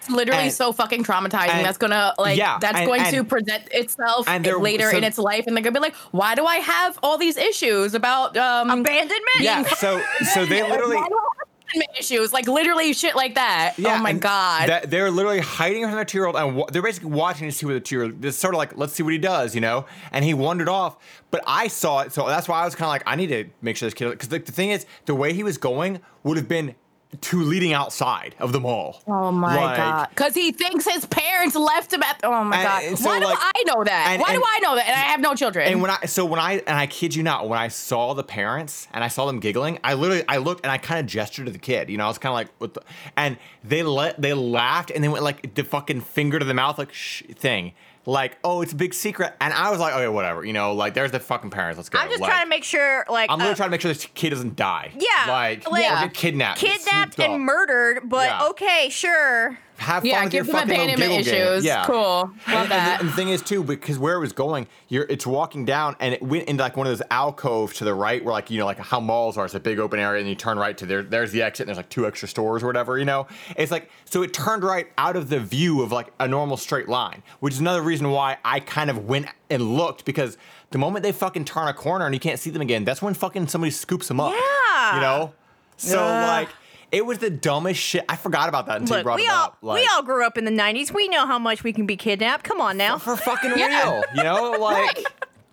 [0.00, 1.50] It's literally and- so fucking traumatizing.
[1.50, 4.96] and- that's gonna like yeah, that's and- going to present itself and they're- later so-
[4.98, 7.94] in its life, and they're gonna be like, "Why do I have all these issues
[7.94, 9.20] about um abandonment.
[9.40, 10.02] Yeah, so
[10.34, 13.74] so they literally why do I have abandonment issues?" Like literally shit like that.
[13.78, 14.68] Yeah, oh my god.
[14.70, 17.52] that- they're literally hiding from their two year old, and wa- they're basically watching to
[17.54, 18.24] see what the two year old.
[18.24, 19.86] It's sort of like, let's see what he does, you know.
[20.10, 20.96] And he wandered off,
[21.30, 23.44] but I saw it, so that's why I was kind of like, I need to
[23.62, 24.10] make sure this kid.
[24.10, 26.74] Because the, the thing is, the way he was going would have been
[27.20, 29.02] to leading outside of the mall.
[29.06, 30.08] Oh my Like, god!
[30.10, 32.20] Because he thinks his parents left him at.
[32.24, 32.84] Oh my And- god!
[32.84, 34.06] and so, Why do I know that?
[34.12, 34.86] and- Why do I know that?
[34.88, 35.68] And I have no children.
[35.70, 38.24] And when I so when I and I kid you not, when I saw the
[38.24, 41.46] parents and I saw them giggling, I literally I looked and I kind of gestured
[41.46, 41.90] to the kid.
[41.90, 42.82] You know, I was kind of like, what the,
[43.16, 46.78] and they let they laughed and they went like the fucking finger to the mouth
[46.78, 47.72] like shh thing,
[48.04, 49.32] like oh it's a big secret.
[49.40, 50.44] And I was like, okay, whatever.
[50.44, 51.76] You know, like there's the fucking parents.
[51.78, 51.98] Let's go.
[51.98, 53.92] I'm just Like, trying to make sure, like, I'm literally uh, trying to make sure
[53.92, 54.92] this kid doesn't die.
[54.94, 57.40] Yeah, like, like- or get kidnapped, kidnapped and up.
[57.40, 58.00] murdered.
[58.08, 58.46] But Yeah.
[58.48, 59.58] okay, sure.
[59.82, 61.52] Have fun yeah, with give your them fucking abandonment giggle game.
[61.54, 61.64] issues.
[61.64, 61.84] Yeah.
[61.84, 61.96] Cool.
[61.98, 62.98] Love And, and that.
[62.98, 65.96] the, and the thing is too, because where it was going, you're it's walking down
[66.00, 68.58] and it went into like one of those alcoves to the right, where like you
[68.58, 70.86] know like how malls are, it's a big open area, and you turn right to
[70.86, 71.02] there.
[71.02, 72.98] There's the exit, and there's like two extra stores or whatever.
[72.98, 76.28] You know, it's like so it turned right out of the view of like a
[76.28, 80.38] normal straight line, which is another reason why I kind of went and looked because
[80.70, 83.14] the moment they fucking turn a corner and you can't see them again, that's when
[83.14, 84.32] fucking somebody scoops them up.
[84.32, 84.94] Yeah.
[84.94, 85.34] you know.
[85.76, 86.28] So Ugh.
[86.28, 86.48] like.
[86.92, 88.04] It was the dumbest shit.
[88.08, 89.58] I forgot about that until you brought we it all up.
[89.62, 90.92] Like, we all grew up in the '90s.
[90.92, 92.44] We know how much we can be kidnapped.
[92.44, 92.98] Come on now.
[92.98, 93.92] for fucking Yeah.
[93.94, 94.98] real, you know, like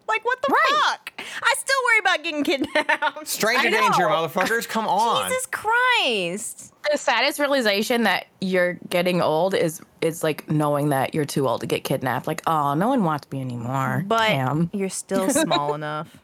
[0.08, 0.82] Like what the Right.
[0.86, 1.14] fuck?
[1.42, 3.28] I still worry about getting kidnapped.
[3.28, 4.68] stranger danger, motherfuckers.
[4.68, 5.30] Come on.
[5.30, 6.74] Jesus Christ.
[6.92, 11.62] the saddest realization that you're getting old is is like knowing that you're too old
[11.62, 12.26] to get kidnapped.
[12.28, 14.04] Like, oh, no one wants me anymore.
[14.08, 14.70] But Damn.
[14.74, 16.18] you're still small enough.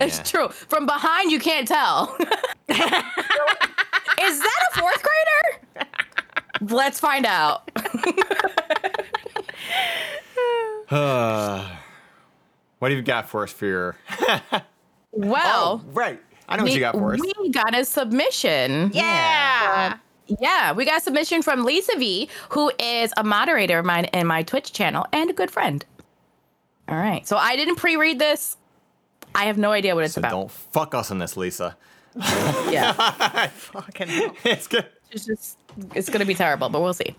[0.00, 0.22] It's Yeah.
[0.24, 0.48] true.
[0.48, 2.16] From behind, you can't tell.
[4.20, 5.88] Is that a fourth grader?
[6.74, 7.70] Let's find out.
[12.78, 13.96] what have you got for us for your?
[15.18, 16.20] Well, oh, right.
[16.46, 17.20] I know what you got for us.
[17.40, 18.90] we got a submission.
[18.92, 19.96] Yeah.
[20.26, 24.26] Yeah, we got a submission from Lisa V, who is a moderator of mine in
[24.26, 25.86] my Twitch channel and a good friend.
[26.88, 27.26] All right.
[27.26, 28.58] So I didn't pre-read this.
[29.34, 30.32] I have no idea what it's So about.
[30.32, 31.78] don't fuck us on this, Lisa.
[32.16, 32.92] Yeah.
[33.48, 34.36] Fucking hell.
[34.44, 34.86] it's good.
[35.10, 35.58] it's just
[35.94, 37.14] it's gonna be terrible, but we'll see.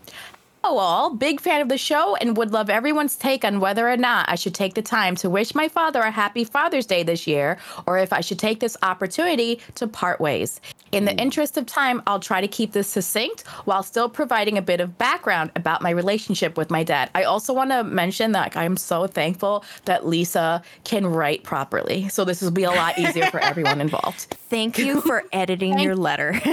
[0.63, 3.95] Oh, all big fan of the show and would love everyone's take on whether or
[3.95, 7.27] not I should take the time to wish my father a happy Father's Day this
[7.27, 10.59] year, or if I should take this opportunity to part ways.
[10.91, 11.19] In the hmm.
[11.19, 14.97] interest of time, I'll try to keep this succinct while still providing a bit of
[14.97, 17.11] background about my relationship with my dad.
[17.13, 22.25] I also want to mention that I'm so thankful that Lisa can write properly, so
[22.25, 24.35] this will be a lot easier for everyone involved.
[24.49, 26.41] Thank you for editing your letter.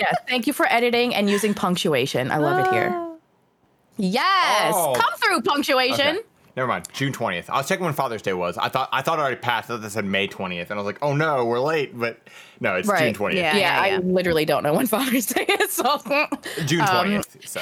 [0.00, 2.30] Yes, thank you for editing and using punctuation.
[2.30, 2.90] I love it here.
[2.94, 3.07] Ah.
[3.98, 4.94] Yes, Oh.
[4.96, 6.16] come through punctuation.
[6.16, 6.18] Okay.
[6.56, 6.88] Never mind.
[6.92, 7.48] June twentieth.
[7.50, 8.58] I was checking when Father's Day was.
[8.58, 9.70] I thought I thought it already passed.
[9.70, 11.96] I thought they said May twentieth, and I was like, oh no, we're late.
[11.96, 12.18] But
[12.58, 13.40] no, it's June twentieth.
[13.42, 13.56] Yeah.
[13.56, 15.72] Yeah, I literally don't know when Father's Day is.
[15.72, 15.98] So
[16.64, 17.48] June Um, twentieth.
[17.48, 17.60] so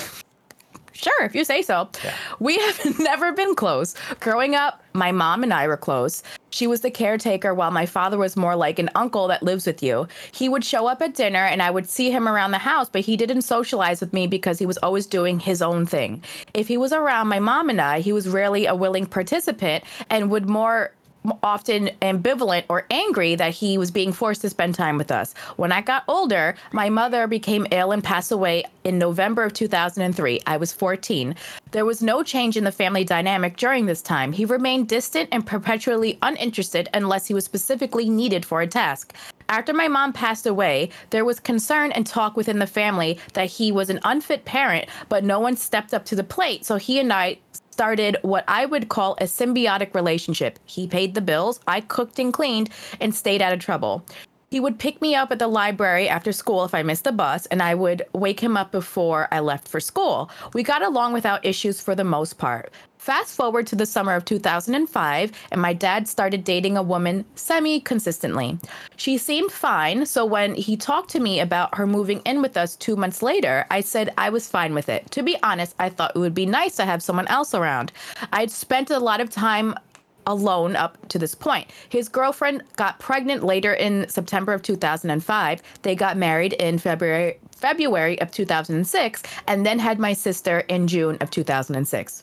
[0.97, 1.89] Sure, if you say so.
[2.03, 2.15] Yeah.
[2.41, 3.95] We have never been close.
[4.21, 6.23] Growing up, my mom and I were close.
[6.51, 9.83] She was the caretaker while my father was more like an uncle that lives with
[9.83, 10.09] you.
[10.33, 13.03] He would show up at dinner and I would see him around the house, but
[13.03, 16.23] he didn't socialize with me because he was always doing his own thing.
[16.55, 20.31] If he was around my mom and I, he was rarely a willing participant and
[20.31, 20.93] would more
[21.43, 25.35] often ambivalent or angry that he was being forced to spend time with us.
[25.57, 30.41] When I got older, my mother became ill and passed away in November of 2003.
[30.47, 31.35] I was 14.
[31.73, 34.33] There was no change in the family dynamic during this time.
[34.33, 39.15] He remained distant and perpetually uninterested unless he was specifically needed for a task.
[39.49, 43.71] After my mom passed away, there was concern and talk within the family that he
[43.71, 46.65] was an unfit parent, but no one stepped up to the plate.
[46.65, 47.39] So he and I
[47.77, 50.59] started what I would call a symbiotic relationship.
[50.65, 52.71] He paid the bills, I cooked and cleaned,
[53.03, 54.03] and stayed out of trouble.
[54.49, 57.47] He would pick me up at the library after school if I missed the bus,
[57.47, 60.31] and I would wake him up before I left for school.
[60.55, 62.73] We got along without issues for the most part.
[63.07, 67.79] Fast forward to the summer of 2005, and my dad started dating a woman semi
[67.79, 68.59] consistently.
[68.97, 72.75] She seemed fine, so when he talked to me about her moving in with us
[72.75, 75.09] two months later, I said I was fine with it.
[75.13, 77.93] To be honest, I thought it would be nice to have someone else around.
[78.33, 79.77] I'd spent a lot of time
[80.27, 81.71] alone up to this point.
[81.89, 85.63] His girlfriend got pregnant later in September of 2005.
[85.83, 91.17] They got married in February February of 2006 and then had my sister in June
[91.21, 92.23] of 2006.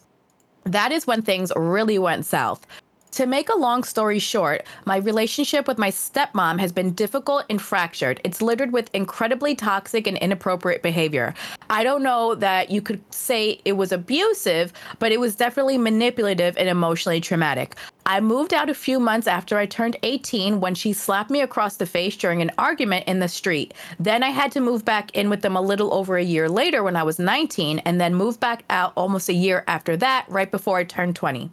[0.66, 2.66] That is when things really went south.
[3.14, 7.62] To make a long story short, my relationship with my stepmom has been difficult and
[7.62, 8.20] fractured.
[8.24, 11.36] It's littered with incredibly toxic and inappropriate behavior.
[11.70, 16.58] I don't know that you could say it was abusive, but it was definitely manipulative
[16.58, 17.76] and emotionally traumatic.
[18.08, 21.78] I moved out a few months after I turned 18 when she slapped me across
[21.78, 23.76] the face during an argument in the street.
[24.00, 26.82] Then I had to move back in with them a little over a year later
[26.82, 30.50] when I was 19, and then moved back out almost a year after that, right
[30.50, 31.52] before I turned 20.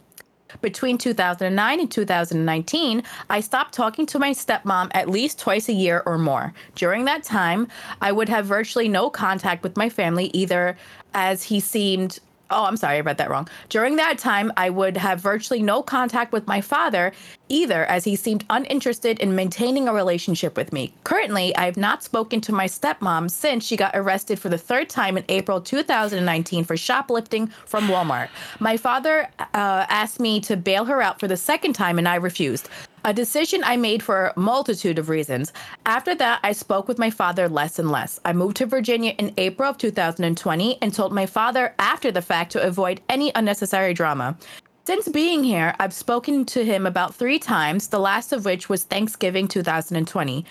[0.59, 6.03] Between 2009 and 2019, I stopped talking to my stepmom at least twice a year
[6.05, 6.53] or more.
[6.75, 7.67] During that time,
[8.01, 10.77] I would have virtually no contact with my family, either
[11.13, 12.19] as he seemed
[12.51, 13.47] Oh, I'm sorry, I read that wrong.
[13.69, 17.13] During that time, I would have virtually no contact with my father
[17.47, 20.93] either, as he seemed uninterested in maintaining a relationship with me.
[21.03, 24.89] Currently, I have not spoken to my stepmom since she got arrested for the third
[24.89, 28.29] time in April 2019 for shoplifting from Walmart.
[28.59, 32.15] My father uh, asked me to bail her out for the second time, and I
[32.15, 32.69] refused
[33.03, 35.53] a decision I made for a multitude of reasons.
[35.85, 38.19] After that, I spoke with my father less and less.
[38.25, 42.51] I moved to Virginia in April of 2020 and told my father after the fact
[42.53, 44.37] to avoid any unnecessary drama.
[44.85, 48.83] Since being here, I've spoken to him about three times, the last of which was
[48.83, 50.45] Thanksgiving 2020.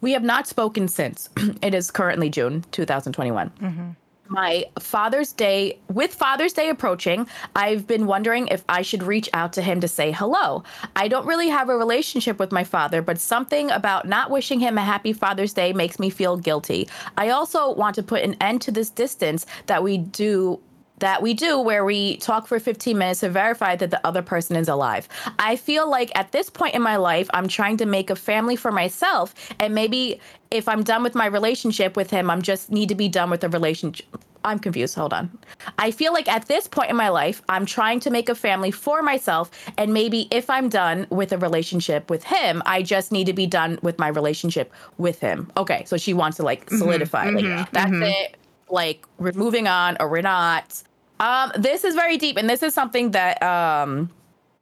[0.00, 1.28] We have not spoken since.
[1.62, 3.50] it is currently June 2021.
[3.50, 3.90] Mm-hmm
[4.28, 9.52] my Father's Day, with Father's Day approaching, I've been wondering if I should reach out
[9.54, 10.62] to him to say hello.
[10.96, 14.78] I don't really have a relationship with my father, but something about not wishing him
[14.78, 16.88] a happy Father's Day makes me feel guilty.
[17.16, 20.60] I also want to put an end to this distance that we do
[20.98, 24.56] that we do where we talk for 15 minutes to verify that the other person
[24.56, 25.08] is alive.
[25.38, 28.56] I feel like at this point in my life, I'm trying to make a family
[28.56, 29.34] for myself.
[29.58, 33.08] And maybe if I'm done with my relationship with him, I'm just need to be
[33.08, 34.06] done with the relationship.
[34.44, 34.94] I'm confused.
[34.94, 35.36] Hold on.
[35.78, 38.70] I feel like at this point in my life, I'm trying to make a family
[38.70, 39.50] for myself.
[39.78, 43.46] And maybe if I'm done with a relationship with him, I just need to be
[43.46, 45.50] done with my relationship with him.
[45.56, 45.84] Okay.
[45.86, 48.02] So she wants to like mm-hmm, solidify, mm-hmm, like, mm-hmm, that's mm-hmm.
[48.02, 48.36] it
[48.74, 50.82] like we're moving on or we're not.
[51.20, 54.10] Um, this is very deep, and this is something that um,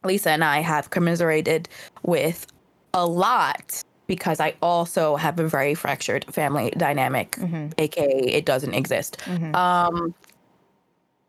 [0.04, 1.68] Lisa and I have commiserated
[2.02, 2.46] with
[2.94, 7.68] a lot because I also have a very fractured family dynamic, mm-hmm.
[7.78, 9.18] aka it doesn't exist.
[9.24, 9.54] Mm-hmm.
[9.54, 10.14] Um,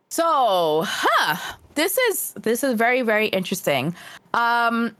[0.09, 3.95] so, huh, this is this is very very interesting.
[4.33, 4.95] Um,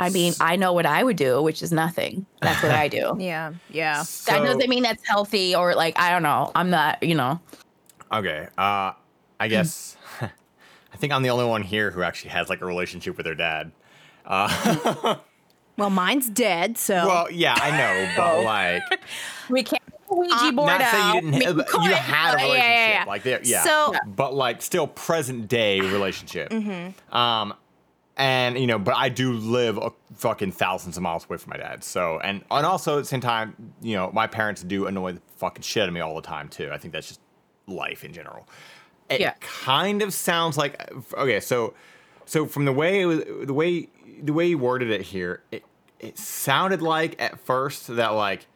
[0.00, 2.26] I mean, I know what I would do, which is nothing.
[2.40, 3.16] That's what I do.
[3.18, 4.02] yeah, yeah.
[4.02, 6.50] So, that doesn't mean that's healthy or like I don't know.
[6.54, 7.40] I'm not, you know.
[8.12, 8.48] Okay.
[8.56, 8.92] Uh,
[9.38, 13.16] I guess I think I'm the only one here who actually has like a relationship
[13.16, 13.72] with their dad.
[14.24, 15.16] Uh,
[15.76, 17.06] well, mine's dead, so.
[17.06, 18.82] Well, yeah, I know, but like
[19.48, 20.92] we can't Ouija board not out.
[20.92, 21.68] Saying you didn't.
[21.68, 23.04] Ha- you had a relationship, yeah, yeah, yeah.
[23.06, 23.62] like there, yeah.
[23.62, 26.50] So, but like still present day relationship.
[26.50, 27.16] Mm-hmm.
[27.16, 27.54] Um,
[28.20, 31.56] and you know, but I do live a fucking thousands of miles away from my
[31.56, 31.82] dad.
[31.82, 35.22] So, and and also at the same time, you know, my parents do annoy the
[35.38, 36.68] fucking shit out of me all the time too.
[36.70, 37.20] I think that's just
[37.66, 38.46] life in general.
[39.08, 39.32] It yeah.
[39.40, 41.72] kind of sounds like okay, so
[42.26, 43.88] so from the way was, the way
[44.22, 45.64] the way you worded it here, it
[45.98, 48.46] it sounded like at first that like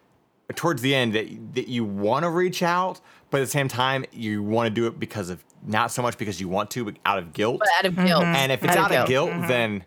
[0.55, 3.01] towards the end that that you want to reach out,
[3.31, 6.19] but at the same time you want to do it because of not so much
[6.19, 7.61] because you want to, but out of guilt.
[7.61, 8.23] But out of guilt.
[8.23, 8.35] Mm-hmm.
[8.37, 9.49] And if it's out, out of guilt, guilt mm-hmm.
[9.49, 9.85] then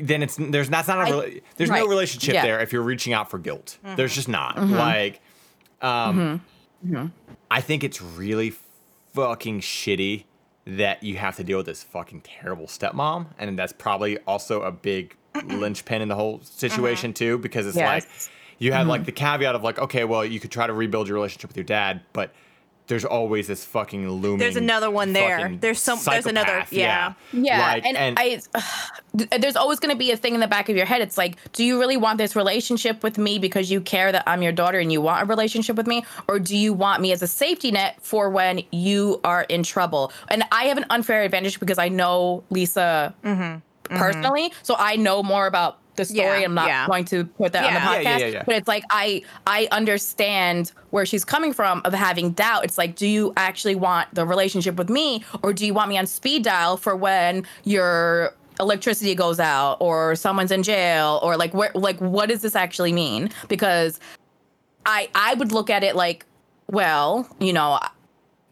[0.00, 1.80] then it's there's that's not a there's right.
[1.80, 2.42] no relationship yeah.
[2.42, 3.78] there if you're reaching out for guilt.
[3.84, 3.96] Mm-hmm.
[3.96, 4.56] There's just not.
[4.56, 4.74] Mm-hmm.
[4.74, 5.20] Like
[5.80, 6.42] um
[6.82, 6.94] mm-hmm.
[6.94, 7.06] Mm-hmm.
[7.50, 8.54] I think it's really
[9.14, 10.24] fucking shitty
[10.66, 14.72] that you have to deal with this fucking terrible stepmom and that's probably also a
[14.72, 17.88] big linchpin in the whole situation too because it's yes.
[17.88, 21.06] like you had like the caveat of like okay well you could try to rebuild
[21.06, 22.32] your relationship with your dad but
[22.86, 24.38] there's always this fucking looming.
[24.38, 25.56] There's another one there.
[25.60, 25.98] There's some.
[26.04, 26.64] There's another.
[26.70, 27.14] Yeah.
[27.32, 27.58] Yeah.
[27.60, 28.40] Like, and, and, I.
[28.54, 28.60] Uh,
[29.38, 31.00] there's always going to be a thing in the back of your head.
[31.00, 34.42] It's like, do you really want this relationship with me because you care that I'm
[34.42, 37.22] your daughter and you want a relationship with me, or do you want me as
[37.22, 40.12] a safety net for when you are in trouble?
[40.28, 43.14] And I have an unfair advantage because I know Lisa.
[43.24, 43.60] Mm-hmm.
[43.88, 44.64] Personally, mm-hmm.
[44.64, 46.40] so I know more about the story.
[46.40, 46.86] Yeah, I'm not yeah.
[46.86, 48.02] going to put that on the podcast.
[48.02, 48.42] Yeah, yeah, yeah, yeah.
[48.44, 52.64] But it's like I I understand where she's coming from of having doubt.
[52.64, 55.98] It's like, do you actually want the relationship with me, or do you want me
[55.98, 61.52] on speed dial for when your electricity goes out or someone's in jail or like
[61.52, 63.30] where like what does this actually mean?
[63.48, 64.00] Because
[64.84, 66.24] I I would look at it like,
[66.68, 67.78] well, you know,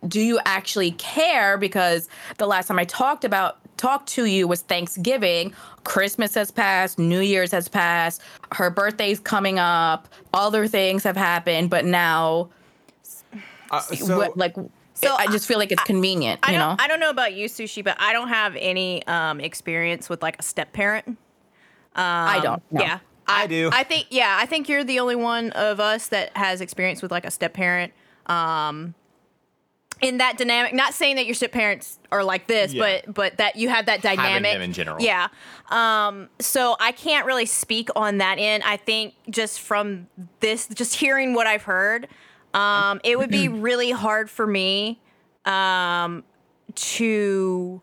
[0.06, 1.56] do you actually care?
[1.56, 5.52] Because the last time I talked about talked to you was Thanksgiving.
[5.84, 8.22] Christmas has passed, New Year's has passed,
[8.52, 12.48] her birthday's coming up, other things have happened, but now
[13.70, 14.54] Uh, so, what, like
[14.94, 16.84] So I just feel like it's convenient, I you don't, know.
[16.84, 20.38] I don't know about you, Sushi, but I don't have any um, experience with like
[20.38, 21.18] a step parent.
[21.96, 22.62] I don't.
[22.70, 22.80] no.
[22.80, 22.98] Yeah.
[23.26, 23.70] I do.
[23.72, 27.10] I think yeah, I think you're the only one of us that has experience with
[27.10, 27.92] like a step parent.
[28.26, 28.94] Um
[30.00, 33.00] in that dynamic, not saying that your step parents are like this, Yeah.
[33.04, 35.00] but but that you have that dynamic them in general.
[35.00, 35.28] Yeah.
[35.70, 38.62] Um so I can't really speak on that end.
[38.66, 40.08] I think just from
[40.40, 42.08] this just hearing what I've heard,
[42.52, 45.00] um it would be really hard for me
[45.44, 46.24] um
[46.74, 47.80] to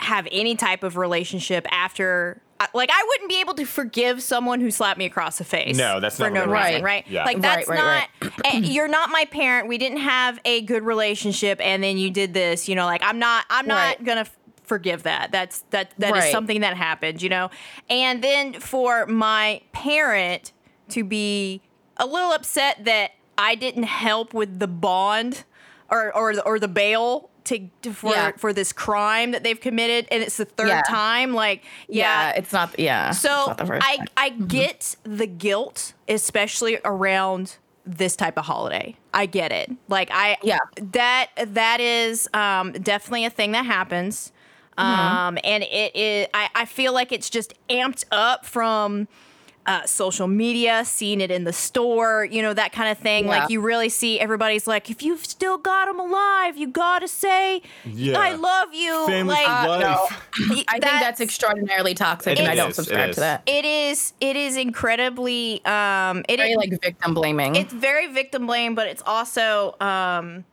[0.00, 2.40] have any type of relationship after
[2.74, 5.76] like I wouldn't be able to forgive someone who slapped me across the face.
[5.76, 7.06] No, that's for not no what reason, I'm right?
[7.08, 7.24] Yeah.
[7.24, 8.32] Like that's right, not.
[8.44, 9.68] eh, you're not my parent.
[9.68, 12.68] We didn't have a good relationship, and then you did this.
[12.68, 13.44] You know, like I'm not.
[13.50, 15.32] I'm not gonna f- forgive that.
[15.32, 15.92] That's that.
[15.98, 16.32] That is Right.
[16.32, 17.20] something that happened.
[17.22, 17.50] You know,
[17.90, 20.52] and then for my parent
[20.90, 21.60] to be
[21.98, 25.44] a little upset that I didn't help with the bond
[25.90, 27.30] or or or the bail.
[27.46, 28.32] To, to- for Yeah.
[28.36, 30.82] for this crime that they've committed and it's the third Yeah.
[30.88, 32.78] time like yeah, it's not.
[32.78, 33.10] Yeah.
[33.12, 34.06] so not the first I time.
[34.16, 38.96] I get the guilt, especially around this type of holiday.
[39.14, 39.70] I get it.
[39.88, 40.58] Like I Yeah.
[40.92, 44.32] that that is um, definitely a thing that happens.
[44.78, 49.08] Um, and it is I, I feel like it's just amped up from
[49.66, 53.24] uh, social media, seeing it in the store, you know, that kind of thing.
[53.24, 53.30] Yeah.
[53.30, 57.62] Like you really see everybody's like, if you've still got them alive, you gotta say,
[57.84, 58.18] Yeah.
[58.18, 59.06] I love you.
[59.06, 59.80] Family like, for life.
[59.80, 60.06] no.
[60.68, 63.42] I think that's extraordinarily toxic, and It I don't subscribe to that.
[63.46, 67.56] it is it is incredibly um it Very is like victim blaming.
[67.56, 70.44] it's very victim blame but it's also um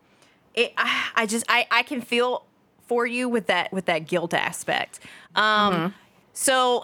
[0.56, 2.46] it I, I just I I can feel
[2.88, 5.00] for you with that with that guilt aspect
[5.36, 5.94] um
[6.34, 6.84] so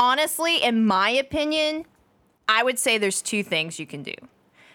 [0.00, 1.84] honestly in my opinion
[2.50, 4.14] I would say there's two things you can do.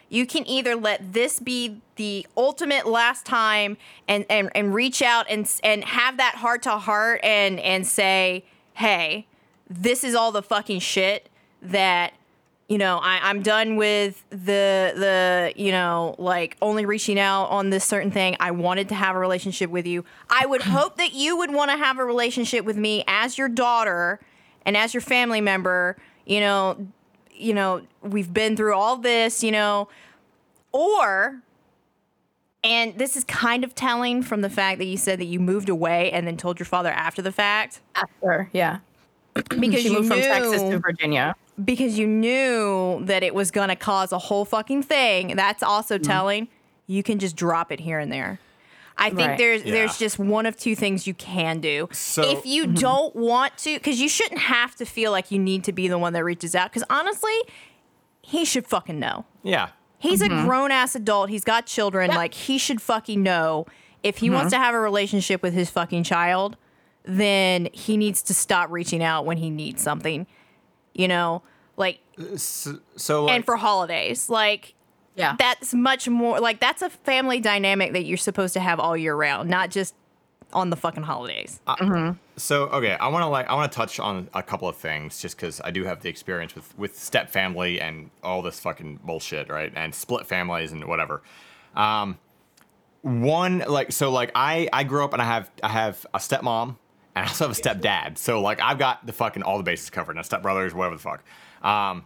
[0.08, 3.76] You can either let this be the ultimate last time
[4.08, 8.46] and and, and reach out and and have that heart to heart and and say
[8.76, 9.28] hey
[9.70, 11.28] this is all the fucking shit
[11.62, 12.14] that
[12.70, 17.70] you know I, i'm done with the the you know like only reaching out on
[17.72, 18.38] this certain thing.
[18.40, 20.06] I wanted to have a relationship with you.
[20.30, 23.50] I would hope that you would want to have a relationship with me as your
[23.50, 24.22] daughter
[24.66, 25.96] and as your family member
[26.26, 26.78] you know
[27.34, 29.88] you know we've been through all this you know
[30.72, 31.42] or
[32.64, 35.70] and this is kind of telling from the fact that you said that you moved
[35.70, 38.80] away and then told your father after the fact after, yeah.
[39.60, 41.36] because she you moved knew from Texas to Virginia.
[41.64, 45.36] because you knew that it was going to cause a whole fucking thing.
[45.36, 46.04] That's also Mm-hmm.
[46.04, 46.48] telling
[46.88, 48.40] you can just drop it here and there.
[48.98, 49.38] I think Right.
[49.38, 49.72] there's Yeah.
[49.74, 51.90] there's just one of two things you can do.
[51.92, 52.74] So- if you Mm-hmm.
[52.76, 55.98] don't want to, because you shouldn't have to feel like you need to be the
[55.98, 56.72] one that reaches out.
[56.72, 57.34] Because honestly,
[58.22, 59.26] he should fucking know.
[59.44, 59.70] Yeah.
[60.00, 60.40] He's Mm-hmm.
[60.40, 61.30] a grown ass adult.
[61.30, 62.10] He's got children.
[62.12, 63.66] Like he should fucking know
[64.04, 64.36] if he Mm-hmm.
[64.36, 66.56] wants to have a relationship with his fucking child,
[67.04, 70.26] then he needs to stop reaching out when he needs something.
[70.94, 71.42] You know,
[71.76, 72.00] like
[72.38, 74.74] So, so like, and for holidays, like
[75.16, 75.36] Yeah.
[75.40, 79.16] that's much more like that's a family dynamic that you're supposed to have all year
[79.16, 79.96] round, not just
[80.54, 81.60] on the fucking holidays.
[82.38, 85.22] So okay, I want to like I want to touch on a couple of things
[85.22, 89.00] just because I do have the experience with with step family and all this fucking
[89.04, 89.72] bullshit, right?
[89.76, 91.22] And split families and whatever.
[91.76, 92.18] Um,
[93.02, 96.76] one like so like I I grew up and I have I have a stepmom
[97.16, 98.18] and I also have a stepdad.
[98.18, 100.16] So like I've got the fucking all the bases covered.
[100.16, 101.24] Now stepbrothers, whatever the fuck.
[101.64, 102.06] Um,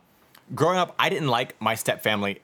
[0.53, 2.41] growing up, I didn't like my step family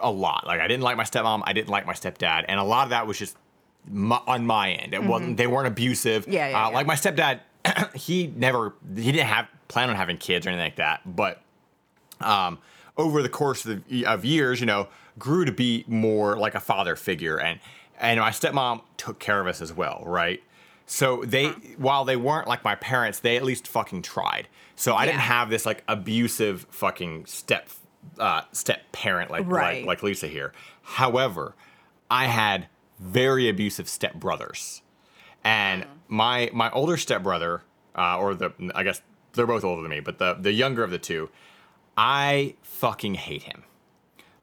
[0.00, 0.46] a lot.
[0.46, 2.90] Like I didn't like my stepmom, I didn't like my stepdad, and a lot of
[2.90, 3.36] that was just
[3.88, 4.94] my, on my end.
[4.94, 5.36] It wasn't.
[5.36, 6.22] They weren't abusive.
[6.22, 6.32] Mm-hmm.
[6.32, 6.74] Yeah, yeah, uh, yeah.
[6.74, 7.40] Like my stepdad,
[7.94, 8.74] he never.
[8.94, 11.16] He didn't have plan on having kids or anything like that.
[11.16, 11.42] But
[12.20, 12.58] um,
[12.96, 14.88] over the course of, the, of years, you know,
[15.18, 17.60] grew to be more like a father figure, and
[17.98, 20.42] and my stepmom took care of us as well, right?
[20.86, 24.46] So they, while they weren't like my parents, they at least fucking tried.
[24.76, 27.68] So I didn't have this like abusive fucking step
[28.18, 29.78] uh, step parent like, Right.
[29.80, 30.52] like like Lisa here.
[30.82, 31.54] However,
[32.10, 32.66] I had
[32.98, 34.82] very abusive step brothers,
[35.44, 37.62] and my my older stepbrother,
[37.96, 39.00] uh, or the I guess
[39.32, 41.28] they're both older than me, but the the younger of the two,
[41.96, 43.64] I fucking hate him.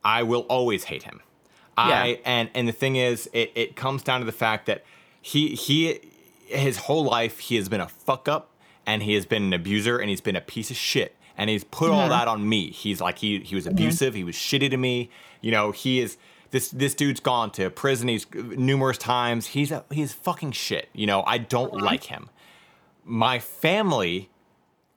[0.03, 1.21] I will always hate him.
[1.75, 4.83] I and and the thing is, it, it comes down to the fact that
[5.21, 5.99] he he
[6.45, 8.51] his whole life he has been a fuck up
[8.85, 11.63] and he has been an abuser and he's been a piece of shit and he's
[11.63, 12.09] put all mm-hmm.
[12.09, 12.71] that on me.
[12.71, 13.73] He's like he he was mm-hmm.
[13.73, 14.13] abusive.
[14.13, 15.09] He was shitty to me.
[15.41, 16.17] You know he is.
[16.51, 18.07] This, this dude's gone to prison.
[18.09, 19.47] He's numerous times.
[19.47, 20.87] He's a, he's fucking shit.
[20.93, 21.85] You know I don't uh-huh.
[21.85, 22.29] like him.
[23.03, 24.29] My family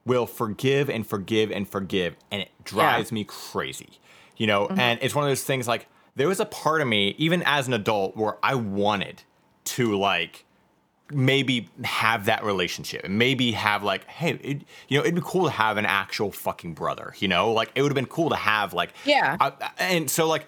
[0.07, 3.99] will forgive and forgive and forgive and it drives me crazy
[4.37, 4.79] you know mm-hmm.
[4.79, 7.67] and it's one of those things like there was a part of me even as
[7.67, 9.23] an adult where i wanted
[9.65, 10.46] to like
[11.11, 15.45] maybe have that relationship and maybe have like hey it, you know it'd be cool
[15.45, 18.35] to have an actual fucking brother you know like it would have been cool to
[18.37, 19.37] have like Yeah.
[19.41, 20.47] I- and so like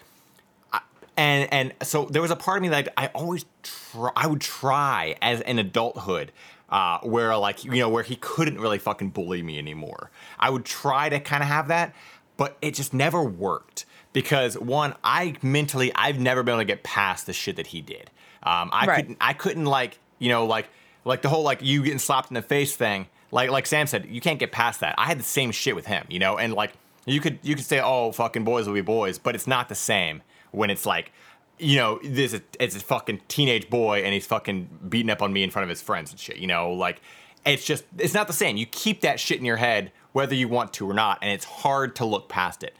[0.72, 0.80] I-
[1.16, 4.40] and and so there was a part of me that I always try, I would
[4.40, 6.32] try as an adulthood
[6.70, 10.10] uh, where like you know where he couldn't really fucking bully me anymore.
[10.40, 11.94] I would try to kind of have that,
[12.36, 16.82] but it just never worked because one, I mentally I've never been able to get
[16.82, 18.10] past the shit that he did.
[18.42, 18.96] Um, I Right.
[18.96, 20.68] couldn't I couldn't like you know like
[21.04, 23.06] like the whole like you getting slapped in the face thing.
[23.30, 24.94] Like like Sam said, you can't get past that.
[24.98, 26.72] I had the same shit with him, you know, and like
[27.06, 29.74] you could you could say oh fucking boys will be boys, but it's not the
[29.74, 31.12] same when it's like
[31.58, 35.32] you know, this is it's a fucking teenage boy and he's fucking beating up on
[35.32, 36.36] me in front of his friends and shit.
[36.36, 37.00] You know, like
[37.44, 38.56] it's just it's not the same.
[38.56, 41.44] You keep that shit in your head whether you want to or not, and it's
[41.44, 42.74] hard to look past it.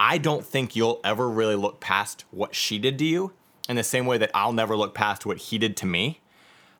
[0.00, 3.32] I don't think you'll ever really look past what she did to you
[3.68, 6.20] in the same way that I'll never look past what he did to me.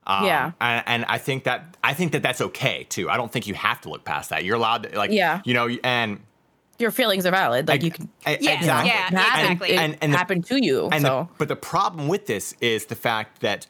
[0.07, 0.53] Um, Yeah.
[0.61, 3.09] and, and I think that I think that that's okay too.
[3.09, 4.45] I don't think you have to look past that.
[4.45, 5.41] You're allowed to like, Yeah.
[5.45, 6.21] you know, and
[6.79, 7.69] Your feelings are valid.
[7.69, 8.91] Like you can e- Yeah, exactly.
[8.91, 9.71] yeah, it happened, exactly.
[9.71, 10.89] it And- and the- happened to you.
[10.93, 13.67] And so the, but the problem with this is the fact that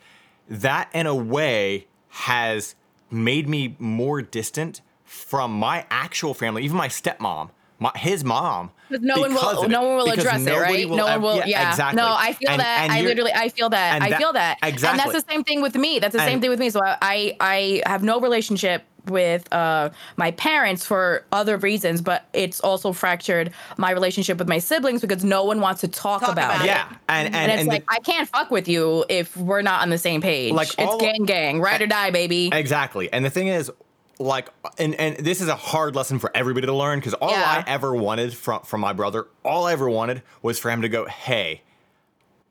[0.49, 2.74] that in a way has
[3.11, 8.70] made me more distant from my actual family, even my stepmom, my, his mom.
[8.91, 9.68] But no one will.
[9.68, 10.89] No one will address it, right?
[10.89, 11.37] will no one ev- will.
[11.47, 11.97] Yeah, exactly.
[12.01, 12.81] No, I feel And- that.
[12.85, 13.95] and I literally, I feel that.
[13.97, 14.59] and I that- feel that.
[14.62, 15.01] exactly.
[15.03, 15.99] And that's the same thing with me.
[15.99, 16.70] That's the same thing with me.
[16.70, 22.61] So I, I have no relationship with uh, my parents for other reasons, but it's
[22.61, 26.55] also fractured my relationship with my siblings because no one wants to talk, Talk about,
[26.57, 26.64] about it.
[26.64, 26.66] it.
[26.68, 29.61] Yeah, and and, And it's and the- like I can't fuck with you if we're
[29.62, 30.55] not on the same page.
[30.55, 32.49] Like, it's gang gang, ride or die, baby.
[32.53, 33.12] Exactly.
[33.12, 33.70] And the thing is,
[34.19, 34.49] like,
[34.79, 37.43] and, and this is a hard lesson for everybody to learn because all Yeah.
[37.67, 40.89] I ever wanted from, from my brother, all I ever wanted was for him to
[40.89, 41.62] go, hey,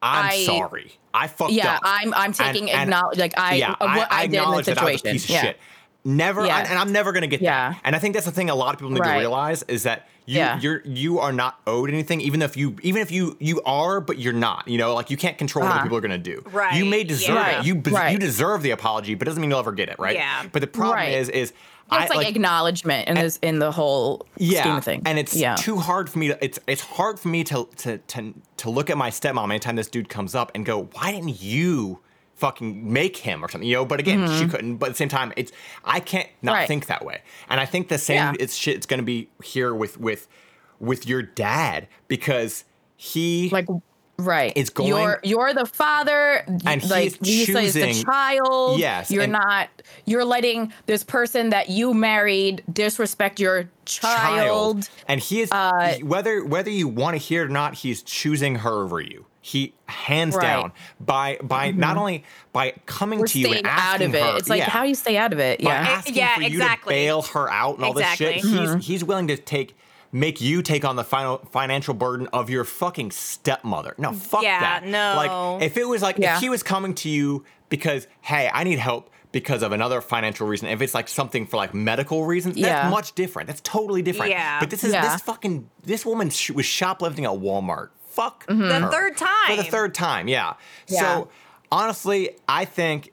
[0.02, 0.94] I'm I- sorry.
[1.14, 1.82] I fucked yeah, up.
[1.86, 4.66] Yeah, I'm I'm taking And- and- acknowledge like I yeah, I, did in the acknowledge
[4.66, 5.12] that I was a situation.
[5.14, 5.42] piece of yeah.
[5.42, 5.60] shit.
[6.04, 6.58] Never, Yeah.
[6.60, 7.70] and, and I'm never gonna get Yeah.
[7.72, 7.82] that.
[7.84, 10.08] And I think that's the thing a lot of people need to realize is that
[10.26, 10.60] you Yeah.
[10.60, 14.18] you're you are not owed anything, even if you even if you you are, but
[14.20, 14.68] you're not.
[14.68, 15.80] You know, like you can't control what Uh-huh.
[15.80, 16.44] other people are gonna do.
[16.52, 17.60] Right, You may deserve yeah.
[17.60, 17.66] it.
[17.66, 18.12] You Right.
[18.14, 19.96] you deserve the apology, but it doesn't mean you'll ever get it.
[20.00, 20.16] Right.
[20.16, 20.44] Yeah.
[20.52, 21.14] But the problem Right.
[21.14, 21.54] is is
[21.92, 25.04] It's I like, acknowledgement in this in the whole yeah, scheme of things.
[25.06, 25.56] and it's yeah.
[25.56, 26.44] too hard for me to.
[26.44, 29.90] It's it's hard for me to to to to look at my stepmom anytime this
[29.90, 32.00] dude comes up and go, why didn't you
[32.36, 33.68] fucking make him or something?
[33.70, 33.86] You know.
[33.86, 34.78] But again, she couldn't.
[34.78, 35.52] But at the same time, it's
[35.86, 36.60] I can't not Mm-hmm.
[36.60, 36.68] Right.
[36.68, 37.22] think that way.
[37.50, 38.16] And I think the same.
[38.18, 38.34] Yeah.
[38.40, 38.76] It's shit.
[38.76, 40.28] It's going to be here with with
[40.80, 42.64] with your dad because
[42.98, 43.68] he like
[44.20, 48.80] right It's going- you're you're the father And like he's Lisa is the choosing- child
[48.80, 49.70] Yes, you're not
[50.06, 56.44] you're letting this person that you married disrespect your child, and he is Uh, whether
[56.46, 60.36] whether you want to hear it or not he's choosing her over you he hands
[60.36, 60.46] Right.
[60.46, 60.62] Mm-hmm.
[60.62, 62.24] down by by not only
[62.54, 64.84] by coming we're to you and out asking of it her, it's like yeah, how
[64.84, 66.94] do you stay out of it by yeah asking Yeah, for you exactly.
[66.96, 68.60] to bail her out and all this shit Exactly.
[68.60, 68.76] Mm-hmm.
[68.78, 69.76] he's he's willing to take
[70.14, 74.60] make you take on the final financial burden of your fucking stepmother no fuck Yeah,
[74.62, 75.14] that no.
[75.18, 76.36] like if it was like Yeah.
[76.38, 80.48] if he was coming to you because hey i need help because of another financial
[80.48, 84.32] reason if it's like something for like medical reasons that's much different that's totally different
[84.32, 84.60] Yeah.
[84.62, 85.02] but this is Yeah.
[85.12, 87.90] this fucking this woman sh- was shoplifting at Walmart.
[88.14, 88.92] Fuck The her.
[88.92, 90.28] third for the third time.
[90.28, 90.54] Yeah.
[90.88, 91.00] Yeah.
[91.00, 91.30] So
[91.72, 93.12] honestly, I think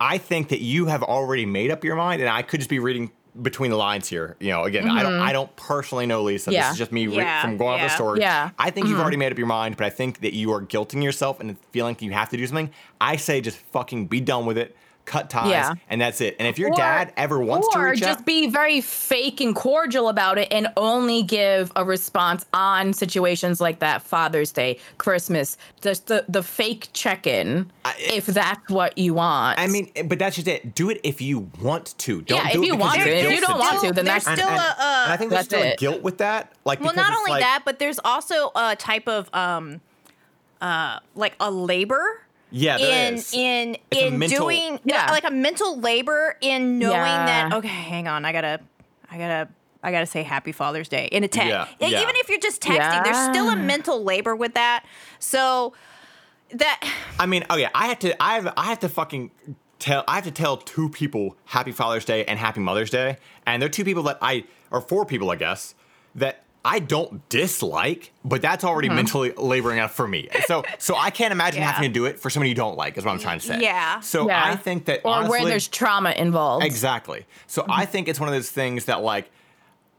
[0.00, 2.78] I think that you have already made up your mind, and I could just be
[2.78, 4.36] reading between the lines here.
[4.40, 6.50] You know, again, I don't I don't personally know Lisa.
[6.50, 6.54] Mm-hmm.
[6.54, 6.62] Yeah.
[6.64, 8.20] This is just me re- Yeah, from going off the story.
[8.20, 8.50] Yeah.
[8.58, 8.92] I think Mm-hmm.
[8.92, 11.56] you've already made up your mind, but I think that you are guilting yourself and
[11.70, 12.70] feeling you have to do something.
[13.00, 14.76] I say just fucking be done with it.
[15.04, 15.74] Cut ties, Yeah.
[15.90, 16.36] and that's it.
[16.38, 19.40] And if your Or- dad ever wants to or reach just out, be very fake
[19.40, 24.78] and cordial about it and only give a response on situations like that father's day
[24.98, 30.36] christmas just the, the fake check-in if that's what you want I mean, but that's
[30.36, 30.74] just it.
[30.74, 32.22] Do it if you want to.
[32.22, 33.12] Don't Yeah, do if it you want you're to.
[33.12, 33.88] If you don't want to.
[33.88, 35.76] to, then There's that's still and, a, uh, and I think there's That's still a
[35.76, 36.52] guilt with that.
[36.64, 39.80] Like, Well, not only like- that, but there's also a type of um,
[40.60, 42.22] uh, like a labor.
[42.52, 43.32] Yeah, there in is.
[43.34, 45.10] in It's in mental- doing Yeah.
[45.10, 47.26] like a mental labor in knowing Yeah.
[47.48, 48.60] that okay, hang on, I gotta
[49.10, 49.48] I gotta
[49.82, 51.48] I gotta say Happy Father's Day in a text.
[51.48, 52.00] Yeah, yeah.
[52.02, 54.84] Even if you're just texting, there's still a mental labor with that.
[55.18, 55.72] So
[56.52, 56.80] that
[57.18, 59.30] I mean, okay, I have to, I have, I have to fucking
[59.78, 63.60] tell, I have to tell two people Happy Father's Day and Happy Mother's Day, and
[63.60, 65.74] they're two people that I, or four people, I guess,
[66.14, 70.28] that I don't dislike, but that's already mentally laboring enough for me.
[70.46, 71.72] So, so I can't imagine Yeah.
[71.72, 72.96] having to do it for somebody you don't like.
[72.96, 73.60] Is what I'm trying to say.
[73.60, 73.98] Yeah.
[74.00, 74.42] So Yeah.
[74.44, 76.64] I think that or honestly, where there's trauma involved.
[76.64, 77.26] Exactly.
[77.48, 77.72] So Mm-hmm.
[77.72, 79.30] I think it's one of those things that like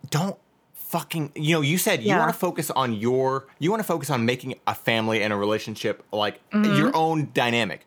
[0.10, 0.38] don't
[0.74, 4.10] fucking you know, you said you want to focus on your you want to focus
[4.10, 6.76] on making a family and a relationship like Mm-hmm.
[6.78, 7.86] your own dynamic.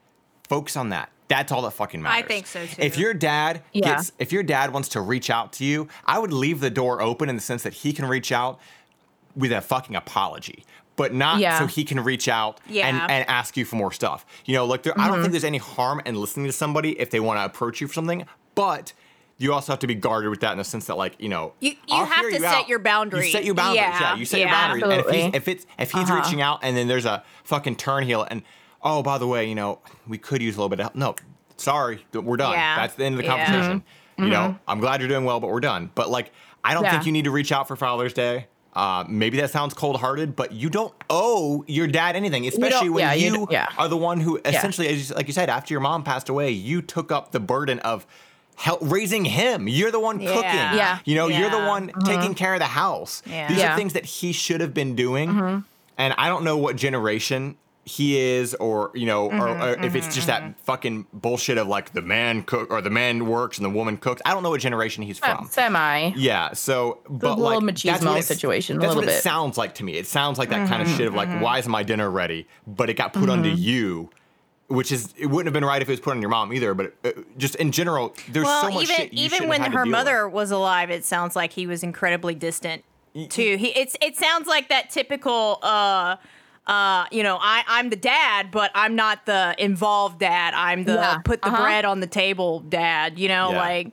[0.48, 1.08] Focus on that.
[1.28, 2.24] That's all that fucking matters.
[2.24, 2.80] I think so, too.
[2.82, 3.96] If your dad Yeah.
[3.96, 7.02] gets if your dad wants to reach out to you, I would leave the door
[7.02, 8.60] open in the sense that he can reach out
[9.34, 10.64] with a fucking apology.
[10.94, 11.58] But not Yeah.
[11.58, 12.86] so he can reach out Yeah.
[12.88, 14.24] and, and ask you for more stuff.
[14.46, 17.10] You know, like there, I don't think there's any harm in listening to somebody if
[17.10, 18.24] they want to approach you for something,
[18.54, 18.92] but
[19.36, 21.52] you also have to be guarded with that in the sense that, like, you know,
[21.60, 22.68] You- you I'll have hear to you set out.
[22.70, 23.26] your boundaries.
[23.26, 23.76] You set your boundaries.
[23.82, 24.68] Yeah, Yeah, you set your yeah.
[24.68, 24.82] boundaries.
[24.84, 26.14] And if he's, if it's if he's Uh-huh.
[26.22, 28.42] reaching out and then there's a fucking turn heel and
[28.86, 30.94] oh, by the way, you know, we could use a little bit of help.
[30.96, 31.14] No,
[31.56, 32.52] sorry, we're done.
[32.52, 32.76] Yeah.
[32.76, 33.44] That's the end of the Yeah.
[33.46, 33.82] conversation.
[34.18, 35.90] You know, I'm glad you're doing well, but we're done.
[35.94, 36.32] But like,
[36.64, 36.84] I don't Mm-hmm.
[36.86, 36.90] Yeah.
[36.92, 38.46] think you need to reach out for Father's Day.
[38.74, 43.00] Uh, maybe that sounds cold hearted, but you don't owe your dad anything, especially when
[43.02, 43.68] yeah, you you, yeah.
[43.78, 46.50] are the one who essentially, as you, like you said, after your mom passed away,
[46.50, 48.06] you took up the burden of
[48.54, 49.66] help raising him.
[49.68, 50.28] You're the one Yeah.
[50.34, 50.78] cooking.
[50.78, 50.98] Yeah.
[51.06, 53.22] You know, you're the one taking care of the house.
[53.26, 53.48] Yeah.
[53.48, 55.30] These are things that he should have been doing.
[55.30, 55.58] Hmm.
[55.98, 57.56] And I don't know what generation
[57.88, 61.92] he is or you know or, or if it's just that fucking bullshit of like
[61.92, 64.60] the man cook or the man works and the woman cooks i don't know what
[64.60, 66.08] generation he's Uh, from Semi.
[66.16, 69.56] yeah, so but little like that's what it- situation, a That's little what it sounds
[69.56, 69.92] like to me.
[69.94, 72.48] It sounds like that kind of shit of like, why is my dinner ready?
[72.66, 74.10] But it got put onto you,
[74.66, 76.74] which is it wouldn't have been right if it was put on your mom either.
[76.74, 79.86] But uh, just in general, there's well, so much even shit you even when her
[79.86, 80.34] mother with.
[80.34, 82.82] was alive, it sounds like he was incredibly distant
[83.28, 83.56] too.
[83.56, 86.16] He it's it sounds like that typical uh
[86.66, 90.52] uh you know I I'm the dad, but I'm not the involved dad.
[90.54, 91.62] I'm the Yeah, put the uh-huh.
[91.62, 93.18] bread on the table dad.
[93.18, 93.58] You know, Yeah.
[93.58, 93.92] like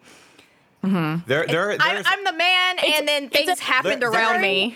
[0.81, 4.33] there, there, I, there's- I'm the man, and then it's a- things happened there- around
[4.33, 4.75] there- me.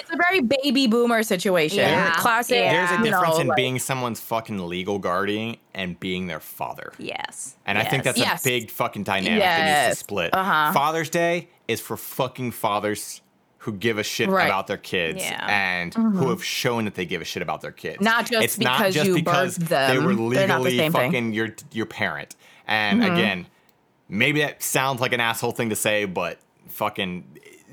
[0.00, 1.78] It's a very baby boomer situation.
[1.80, 2.12] Yeah.
[2.18, 2.54] Classic.
[2.56, 2.86] Yeah.
[2.86, 6.38] there's a you know, difference in like- being someone's fucking legal guardian and being their
[6.38, 6.92] father.
[6.98, 8.42] Yes, And I think that's Yes.
[8.46, 10.32] a big fucking dynamic that needs to split.
[10.32, 10.72] Uh-huh.
[10.72, 13.20] Father's Day is for fucking fathers
[13.70, 14.46] who give a shit Right.
[14.46, 15.44] about their kids Yeah.
[15.48, 18.00] and who have shown that they give a shit about their kids.
[18.00, 20.28] Not just it's not because just you because birthed they were them.
[20.30, 20.92] They're not the legally thing.
[20.92, 22.34] fucking your your parent.
[22.66, 23.12] And Mm-hmm.
[23.14, 23.46] again,
[24.08, 26.38] maybe that sounds like an asshole thing to say, but
[26.68, 27.24] fucking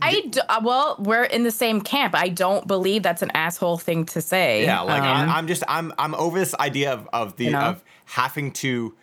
[0.01, 2.15] I d- uh, well, we're in the same camp.
[2.15, 4.63] I don't believe that's an asshole thing to say.
[4.65, 7.51] Yeah, like Um, I, I'm just I'm I'm over this idea of of the You
[7.51, 7.59] know?
[7.61, 8.93] of having to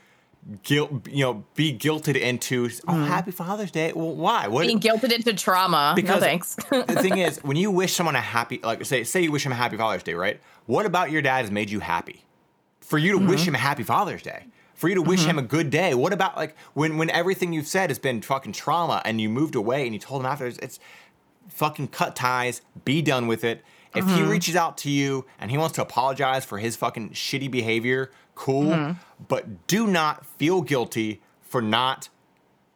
[0.65, 3.93] guilt you know be guilted into oh happy Father's Day.
[3.95, 4.49] Well, why?
[4.49, 5.93] What being guilted into trauma.
[5.95, 6.55] Because no thanks.
[6.71, 9.53] the thing is, when you wish someone a happy, like say, say you wish him
[9.53, 10.41] a happy Father's Day, right?
[10.67, 12.25] What about your dad has made you happy?
[12.81, 13.29] For you to Mm-hmm.
[13.29, 15.95] wish him a happy Father's Day, for you to wish him a good day.
[15.95, 19.55] What about like when when everything you've said has been fucking trauma and you moved
[19.55, 20.81] away and you told him after it's, it's
[21.49, 23.63] fucking cut ties, be done with it.
[23.95, 24.17] If Mm-hmm.
[24.17, 28.11] he reaches out to you and he wants to apologize for his fucking shitty behavior,
[28.35, 28.65] cool.
[28.65, 28.93] Mm-hmm.
[29.29, 32.09] But do not feel guilty for not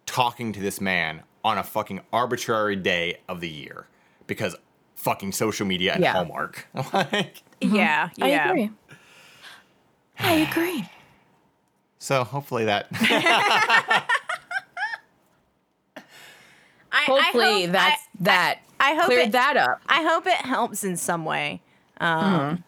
[0.06, 3.86] talking to this man on a fucking arbitrary day of the year
[4.26, 4.54] because
[4.94, 6.12] fucking social media and Yeah.
[6.12, 6.66] Hallmark.
[6.92, 8.70] like, Yeah, I agree.
[10.18, 10.88] I agree.
[11.98, 14.04] so hopefully that I,
[16.92, 19.80] I Hopefully hope- that's I- that I hope cleared it- that up.
[19.88, 21.60] I hope it helps in some way.
[22.00, 22.62] Um, Mm-hmm.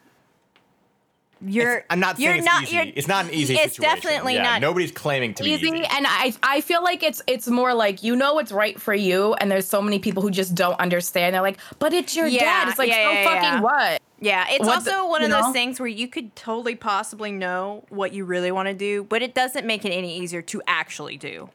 [1.41, 1.85] You're.
[1.89, 2.75] I'm not you're saying it's not, easy.
[2.77, 3.97] you're- It's not an easy It's situation.
[4.03, 5.85] definitely Yeah, not Nobody's claiming to be easy easy.
[5.85, 9.35] and I I feel like it's it's more like you know what's right for you
[9.35, 11.35] and there's so many people who just don't understand.
[11.35, 13.61] They're like, "But it's your Yeah, dad." It's like, yeah, "So yeah, fucking yeah.
[13.61, 16.75] what?" Yeah, it's What also the- one of you those things where you could totally
[16.75, 20.43] possibly know what you really want to do, but it doesn't make it any easier
[20.43, 21.51] to actually do.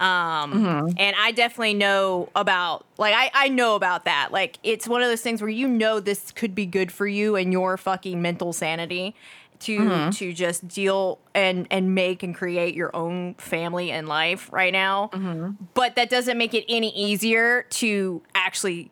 [0.00, 0.88] Um, Mm-hmm.
[0.98, 4.28] and I definitely know about like I I know about that.
[4.32, 7.36] Like it's one of those things where you know this could be good for you
[7.36, 9.14] and your fucking mental sanity
[9.60, 10.10] to Mm-hmm.
[10.10, 15.10] to just deal and and make and create your own family and life right now.
[15.12, 15.52] Mm-hmm.
[15.74, 18.90] But that doesn't make it any easier to actually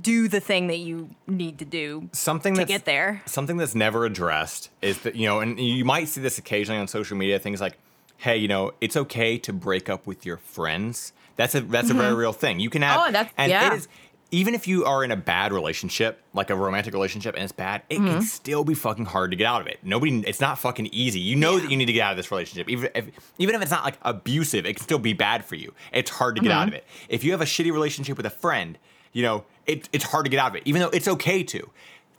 [0.00, 3.22] do the thing that you need to do something to that's, get there.
[3.26, 6.88] Something that's never addressed is that you know, and you might see this occasionally on
[6.88, 7.38] social media.
[7.38, 7.78] Things like,
[8.18, 11.94] "Hey, you know, it's okay to break up with your friends." That's a that's a
[11.94, 12.60] very real thing.
[12.60, 13.00] You can have.
[13.00, 13.72] Oh, that's- and yeah.
[13.72, 13.88] it is
[14.30, 17.82] even if you are in a bad relationship, like a romantic relationship, and it's bad,
[17.88, 18.06] it Mm-hmm.
[18.08, 19.78] can still be fucking hard to get out of it.
[19.84, 21.20] Nobody, it's not fucking easy.
[21.20, 23.04] You know that you need to get out of this relationship, even if
[23.38, 25.72] even if it's not like abusive, it can still be bad for you.
[25.92, 26.58] It's hard to get Mm-hmm.
[26.58, 26.84] out of it.
[27.08, 28.76] If you have a shitty relationship with a friend,
[29.12, 31.70] you know it, it's hard to get out of it, even though it's okay to.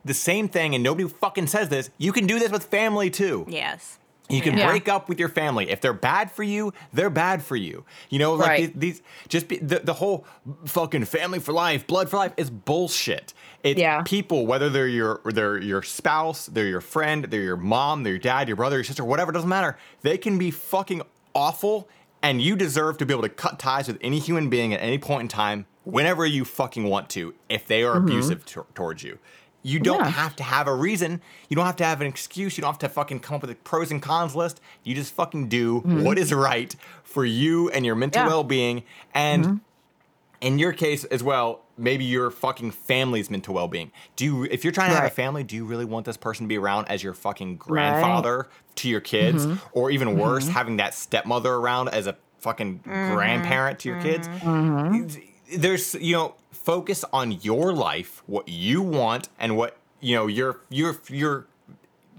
[0.05, 1.89] The same thing, and nobody fucking says this.
[1.97, 3.45] You can do this with family too.
[3.49, 3.97] Yes.
[4.27, 4.67] You can Yeah.
[4.69, 5.69] break up with your family.
[5.69, 7.85] If they're bad for you, they're bad for you.
[8.09, 8.79] You know, like Right.
[8.79, 10.25] these, these just be, the, the whole
[10.65, 13.33] fucking family for life, blood for life is bullshit.
[13.63, 14.01] It's Yeah.
[14.03, 18.19] people, whether they're your they're your spouse, they're your friend, they're your mom, they're your
[18.19, 19.77] dad, your brother, your sister, whatever, doesn't matter.
[20.01, 21.01] They can be fucking
[21.33, 21.87] awful,
[22.23, 24.97] and you deserve to be able to cut ties with any human being at any
[24.97, 28.07] point in time, whenever you fucking want to, if they are mm-hmm.
[28.07, 29.19] abusive to- towards you.
[29.65, 30.09] You don't Yeah.
[30.09, 31.21] have to have a reason.
[31.49, 32.55] You don't have to have an excuse.
[32.55, 34.61] You don't have to fucking come up with a pros and cons list.
[34.83, 36.03] You just fucking do mm-hmm.
[36.03, 38.27] what is right for you and your mental Yeah.
[38.27, 38.83] well being.
[39.15, 39.55] And mm-hmm.
[40.39, 43.91] in your case as well, maybe your fucking family's mental well being.
[44.15, 46.45] Do you, if you're trying to have a family, do you really want this person
[46.45, 49.47] to be around as your fucking grandfather to your kids?
[49.47, 49.67] Mm-hmm.
[49.73, 54.29] Or even worse, having that stepmother around as a fucking grandparent to your kids?
[55.57, 56.35] there's you know
[56.65, 61.45] focus on your life what you want and what you know your your your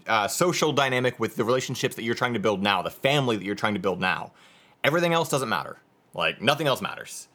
[0.06, 3.44] uh, social dynamic with the relationships that you're trying to build now the family that
[3.44, 4.32] you're trying to build now.
[4.84, 5.78] Everything else doesn't matter.
[6.14, 7.28] Like nothing else matters.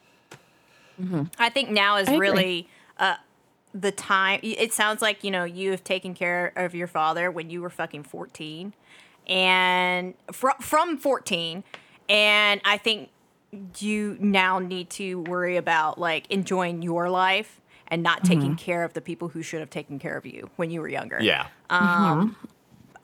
[1.38, 3.16] I think now is really uh,
[3.74, 4.40] the time.
[4.42, 7.70] It sounds like you know you have taken care of your father when you were
[7.70, 8.72] fucking fourteen,
[9.26, 11.64] and fr- from fourteen,
[12.08, 13.10] and I think
[13.78, 18.54] you now need to worry about like enjoying your life and not taking mm-hmm.
[18.54, 21.18] care of the people who should have taken care of you when you were younger.
[21.20, 22.46] yeah um, mm-hmm.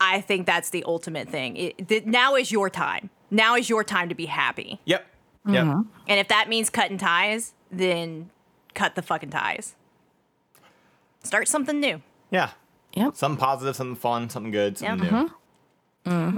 [0.01, 1.57] I think that's the ultimate thing.
[1.57, 3.11] It, th- now is your time.
[3.33, 4.81] Now is your time to be happy.
[4.85, 5.07] yep
[5.47, 5.55] mm-hmm.
[5.55, 5.65] yep
[6.07, 8.31] And if that means cutting ties, then
[8.75, 9.75] cut the fucking ties.
[11.23, 12.01] Start something new.
[12.31, 12.51] yeah
[12.95, 13.17] Yep.
[13.17, 15.23] something positive something fun something good something Yeah.
[15.25, 15.31] new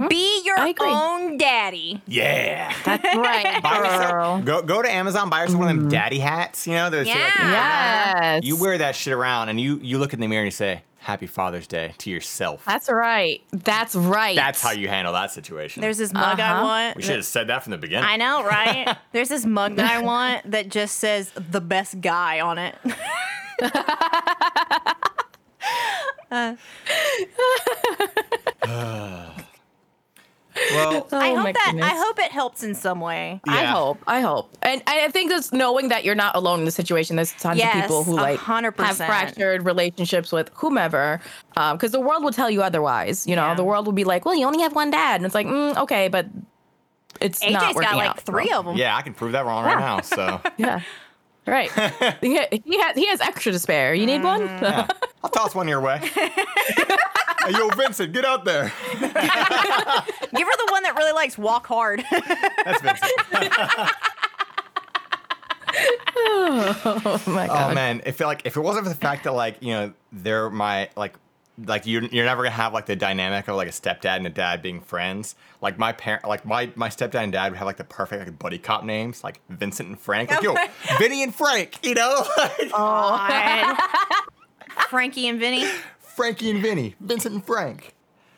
[0.09, 2.01] Be your own daddy.
[2.07, 4.41] yeah That's right, Buy yourself- girl.
[4.41, 6.67] go go to Amazon, buy yourself one of them daddy hats.
[6.67, 8.33] You know, there's like, Yeah.
[8.39, 8.43] Yes.
[8.43, 10.83] you wear that shit around, and you you look in the mirror and you say,
[10.99, 12.63] "Happy Father's Day" to yourself.
[12.65, 13.41] That's right.
[13.51, 14.35] That's right.
[14.35, 15.81] That's how you handle that situation.
[15.81, 16.63] There's this mug I Uh-huh.
[16.63, 16.97] want.
[16.97, 18.05] we should have said that from the beginning.
[18.09, 18.97] I know, right?
[19.13, 22.75] There's this mug that I want that just says the best guy on it.
[30.71, 31.85] Well, I Oh hope that goodness.
[31.91, 33.39] I hope it helps in some way.
[33.47, 33.99] I hope.
[34.07, 34.51] I hope.
[34.61, 37.15] And I think that's knowing that you're not alone in the situation.
[37.15, 41.21] There's tons Yes, of people who a like hundred have fractured relationships with whomever.
[41.53, 43.25] Because the world will tell you otherwise.
[43.27, 43.55] You know, Yeah.
[43.55, 45.15] the world will be like, well, you only have one dad.
[45.17, 46.27] And it's like, mm, okay, but
[47.19, 48.59] it's not AJ's working got like out, three so.
[48.59, 48.75] of them.
[48.77, 50.01] yeah, I can prove that wrong right now.
[50.01, 50.81] So Yeah.
[51.45, 51.71] Right.
[52.21, 53.93] he, he has he has extra to spare.
[53.93, 54.41] You need one?
[54.41, 54.63] Mm-hmm.
[54.63, 54.87] yeah.
[55.23, 55.99] I'll toss one your way.
[56.13, 58.71] hey, yo, Vincent, get out there.
[58.99, 62.03] Give her the one that really likes walk hard.
[62.11, 63.11] That's Vincent.
[66.17, 67.71] oh my oh, god.
[67.71, 69.93] Oh man, if it, like if it wasn't for the fact that like you know
[70.11, 71.15] they're my like
[71.65, 74.29] like you're you're never gonna have like the dynamic of like a stepdad and a
[74.29, 75.35] dad being friends.
[75.61, 78.39] Like my parent, like my my stepdad and dad would have like the perfect like
[78.39, 80.31] buddy cop names, like Vincent and Frank.
[80.31, 80.55] Like yo,
[80.99, 83.77] Vinny and Frank, you know, like, God.
[84.89, 85.65] Frankie and Vinny.
[85.99, 87.93] Frankie and Vinny, Vincent and Frank.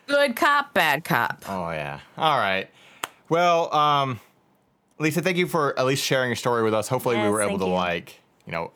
[0.08, 1.44] Good cop, bad cop.
[1.48, 2.00] Oh yeah.
[2.18, 2.70] All right.
[3.30, 4.20] Well, um,
[5.00, 6.88] Lisa, thank you for at least sharing your story with us.
[6.88, 7.72] Hopefully, we were able to you.
[7.72, 8.72] like, you know,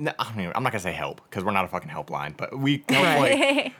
[0.00, 2.56] I don't even, I'm not gonna say help because we're not a fucking helpline, but
[2.58, 3.74] we hopefully,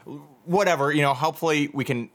[0.44, 2.10] whatever, you know, hopefully we can,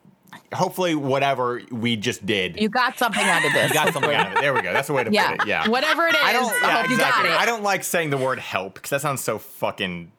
[0.53, 3.69] hopefully whatever we just did, You got something out of this.
[3.69, 4.41] you got something out of it.
[4.41, 4.71] There we go.
[4.73, 5.31] That's the way to Yeah.
[5.31, 5.47] put it.
[5.47, 5.67] Yeah.
[5.67, 6.53] Whatever it is, I don't.
[6.61, 7.29] Yeah, hope you exactly.
[7.29, 7.41] got it.
[7.41, 10.11] I don't like saying the word help because that sounds so fucking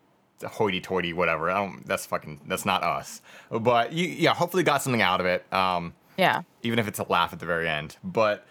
[0.45, 1.13] hoity-toity.
[1.13, 1.51] Whatever.
[1.51, 1.87] I don't.
[1.87, 2.41] That's fucking.
[2.47, 3.21] That's not us.
[3.51, 4.35] But you, yeah.
[4.35, 5.51] Hopefully, got something out of it.
[5.53, 6.43] Um, yeah.
[6.63, 7.97] even if it's a laugh at the very end.
[8.03, 8.45] But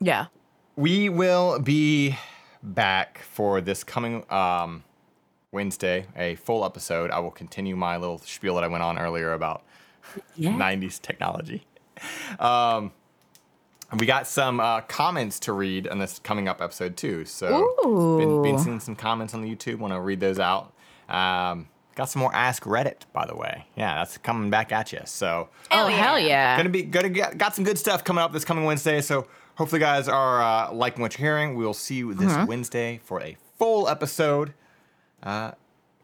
[0.00, 0.26] Yeah.
[0.76, 2.16] we will be
[2.62, 4.84] back for this coming um,
[5.52, 7.10] Wednesday, a full episode.
[7.10, 9.62] I will continue my little spiel that I went on earlier about
[10.34, 10.50] Yeah.
[10.58, 11.66] 90s technology.
[12.38, 12.92] Um,
[13.98, 17.24] we got some uh, comments to read on this coming up episode too.
[17.24, 17.74] So,
[18.18, 19.78] been, been seeing some comments on the YouTube.
[19.78, 20.72] Want to read those out.
[21.08, 23.64] Um, got some more Ask Reddit, by the way.
[23.76, 25.00] Yeah, that's coming back at you.
[25.04, 26.56] So, Oh, hell yeah.
[26.56, 29.00] gonna be gonna get got some good stuff coming up this coming Wednesday.
[29.00, 31.56] So hopefully, guys are uh, liking what you're hearing.
[31.56, 34.54] We will see you this Wednesday for a full episode.
[35.22, 35.52] Uh,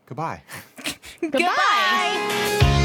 [0.07, 0.43] goodbye.
[1.21, 2.79] Goodbye.